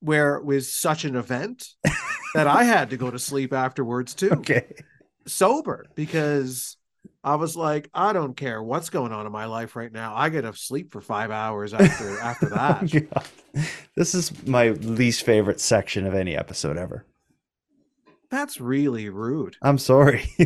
[0.00, 1.66] where it was such an event
[2.34, 4.72] that I had to go to sleep afterwards too, Okay.
[5.26, 6.76] sober, because
[7.24, 10.14] I was like, I don't care what's going on in my life right now.
[10.14, 13.10] I get to sleep for five hours after after oh that.
[13.10, 13.64] God.
[13.96, 17.04] This is my least favorite section of any episode ever.
[18.30, 19.56] That's really rude.
[19.62, 20.30] I'm sorry.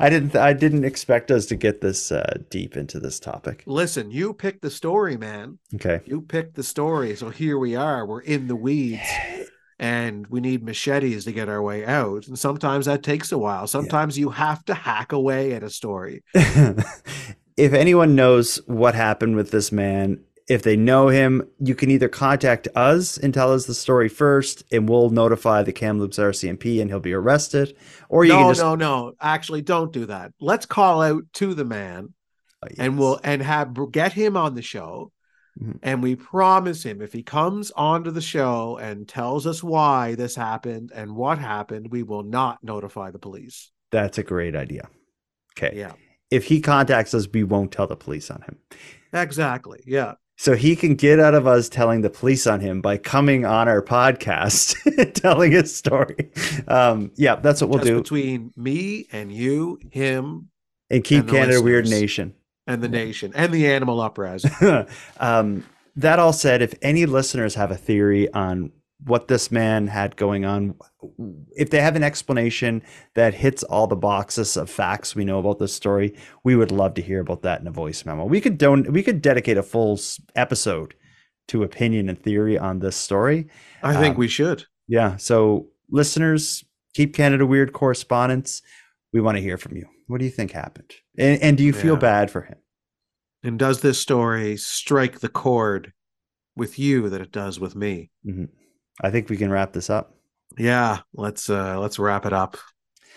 [0.00, 0.34] I didn't.
[0.34, 3.62] I didn't expect us to get this uh, deep into this topic.
[3.66, 5.58] Listen, you picked the story, man.
[5.74, 6.00] Okay.
[6.06, 7.16] You picked the story.
[7.16, 8.06] So here we are.
[8.06, 9.08] We're in the weeds
[9.78, 12.26] and we need machetes to get our way out.
[12.26, 13.66] And sometimes that takes a while.
[13.66, 16.22] Sometimes you have to hack away at a story.
[16.34, 20.20] if anyone knows what happened with this man,
[20.50, 24.64] if they know him, you can either contact us and tell us the story first,
[24.72, 27.76] and we'll notify the Kamloops RCMP and he'll be arrested.
[28.08, 29.12] Or you no, can just no, no.
[29.20, 30.32] Actually, don't do that.
[30.40, 32.14] Let's call out to the man
[32.78, 35.12] and we'll and have get him on the show.
[35.60, 35.78] Mhm.
[35.84, 40.34] And we promise him if he comes onto the show and tells us why this
[40.34, 43.70] happened and what happened, we will not notify the police.
[43.92, 44.88] That's a great idea.
[45.56, 45.76] Okay.
[45.76, 45.92] Yeah.
[46.28, 48.58] If he contacts us, we won't tell the police on him.
[49.12, 49.82] Exactly.
[49.86, 50.14] Yeah.
[50.40, 53.68] So he can get out of us telling the police on him by coming on
[53.68, 54.74] our podcast
[55.12, 56.30] telling his story.
[56.66, 58.00] Um, yeah, that's what we'll Just do.
[58.00, 60.48] between me and you, him,
[60.88, 61.90] And keep and Canada Weird.
[61.90, 62.32] Nation.
[62.66, 64.50] and the nation and the animal uprising.
[65.20, 65.66] um,
[65.96, 68.72] that all said, if any listeners have a theory on
[69.04, 70.74] what this man had going on,
[71.56, 72.82] if they have an explanation
[73.14, 76.94] that hits all the boxes of facts we know about this story, we would love
[76.94, 78.24] to hear about that in a voice memo.
[78.24, 79.98] We could don- we could dedicate a full
[80.36, 80.94] episode
[81.48, 83.48] to opinion and theory on this story.
[83.82, 84.64] I think Um, we should.
[84.86, 85.16] Yeah.
[85.16, 88.62] So, listeners, keep Canada Weird correspondence.
[89.12, 89.86] We want to hear from you.
[90.06, 90.92] What do you think happened?
[91.18, 92.58] And, and do you feel bad for him?
[93.42, 95.92] And does this story strike the chord
[96.56, 98.10] with you that it does with me?
[99.00, 100.14] I think we can wrap this up.
[100.58, 102.56] Yeah, let's uh let's wrap it up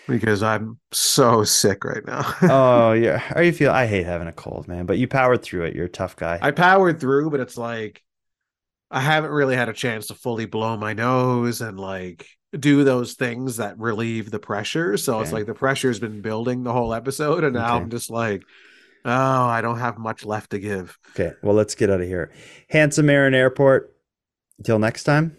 [0.08, 2.34] because I'm so sick right now.
[2.42, 3.18] oh, yeah.
[3.18, 3.72] How you feel?
[3.72, 4.86] I hate having a cold, man.
[4.86, 5.74] But you powered through it.
[5.74, 6.38] You're a tough guy.
[6.40, 8.02] I powered through, but it's like
[8.90, 12.26] I haven't really had a chance to fully blow my nose and like
[12.58, 14.96] do those things that relieve the pressure.
[14.96, 17.82] So it's like the pressure's been building the whole episode, and now Okay.
[17.82, 18.44] I'm just like,
[19.04, 19.10] oh,
[19.44, 20.96] I don't have much left to give.
[21.10, 21.34] Okay.
[21.42, 22.30] Well, let's get out of here.
[22.70, 23.90] Handsome Aaron Airport.
[24.58, 25.36] Until next time.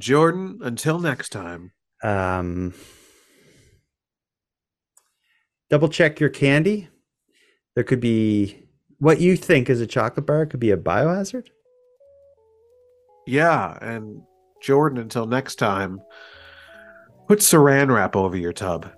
[0.00, 1.72] Jordan, until next time.
[2.02, 2.74] Um,
[5.68, 6.88] double check your candy.
[7.74, 8.66] There could be
[8.98, 11.48] what you think is a chocolate bar could be a biohazard.
[13.26, 14.22] Yeah, and
[14.62, 16.00] Jordan, until next time,
[17.28, 18.90] put saran wrap over your tub.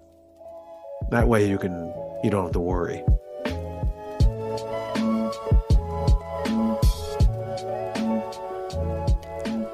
[1.10, 1.92] That way you can
[2.22, 3.04] you don't have to worry.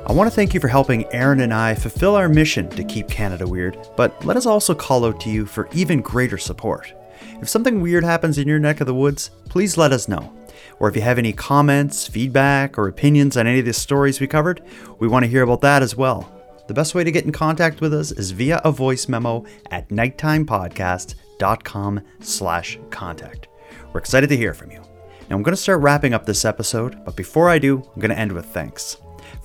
[0.09, 3.11] I want to thank you for helping Aaron and I fulfill our mission to keep
[3.11, 6.95] Canada weird, but let us also call out to you for even greater support.
[7.43, 10.33] If something weird happens in your neck of the woods, please let us know.
[10.81, 14.27] Or if you have any comments, feedback, or opinions on any of the stories we
[14.27, 14.63] covered,
[14.99, 16.33] we want to hear about that as well.
[16.69, 19.91] The best way to get in contact with us is via a voice memo at
[19.91, 23.49] nighttimepodcast.com slash contact.
[23.93, 24.81] We're excited to hear from you.
[25.29, 28.11] Now I'm going to start wrapping up this episode, but before I do, I'm going
[28.11, 28.97] to end with thanks.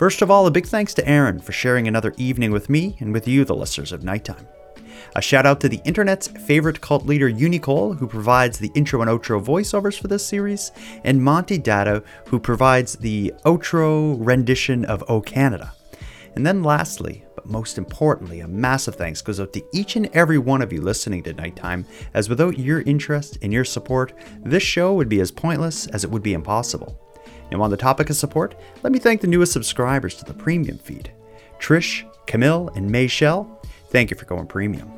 [0.03, 3.13] First of all, a big thanks to Aaron for sharing another evening with me and
[3.13, 4.45] with you, the listeners of Nighttime.
[5.15, 9.09] A shout out to the internet's favorite cult leader, Unicole, who provides the intro and
[9.09, 10.73] outro voiceovers for this series,
[11.05, 15.71] and Monty Data, who provides the outro rendition of O Canada.
[16.35, 20.37] And then lastly, but most importantly, a massive thanks goes out to each and every
[20.37, 24.11] one of you listening to Nighttime, as without your interest and your support,
[24.43, 26.99] this show would be as pointless as it would be impossible.
[27.51, 30.77] And on the topic of support, let me thank the newest subscribers to the premium
[30.77, 31.11] feed
[31.59, 33.61] Trish, Camille, and May Shell.
[33.89, 34.91] Thank you for going premium.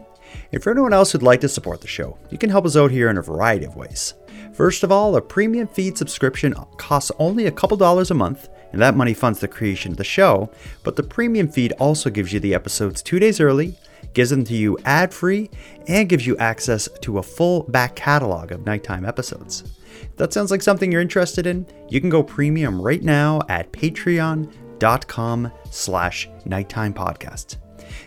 [0.51, 2.91] And for anyone else who'd like to support the show, you can help us out
[2.91, 4.13] here in a variety of ways.
[4.53, 8.81] First of all, a premium feed subscription costs only a couple dollars a month and
[8.81, 10.49] that money funds the creation of the show,
[10.83, 13.73] but the premium feed also gives you the episodes two days early,
[14.13, 15.49] gives them to you ad free,
[15.87, 19.74] and gives you access to a full back catalog of nighttime episodes.
[20.17, 25.51] That sounds like something you're interested in, you can go premium right now at patreon.com
[25.69, 27.57] slash nighttime podcast.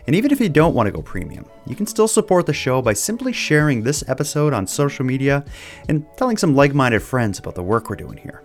[0.07, 2.81] And even if you don't want to go premium, you can still support the show
[2.81, 5.45] by simply sharing this episode on social media
[5.87, 8.43] and telling some like minded friends about the work we're doing here.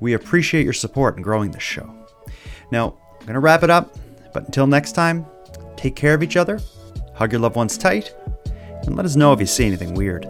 [0.00, 1.92] We appreciate your support in growing this show.
[2.70, 3.96] Now, I'm going to wrap it up,
[4.32, 5.26] but until next time,
[5.76, 6.60] take care of each other,
[7.14, 8.14] hug your loved ones tight,
[8.82, 10.26] and let us know if you see anything weird.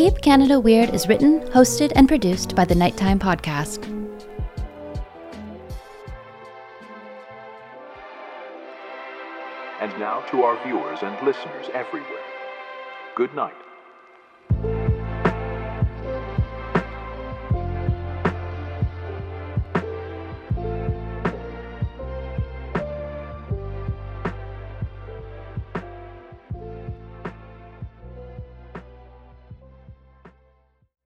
[0.00, 3.84] Keep Canada Weird is written, hosted, and produced by the Nighttime Podcast.
[9.78, 12.24] And now to our viewers and listeners everywhere.
[13.14, 13.52] Good night.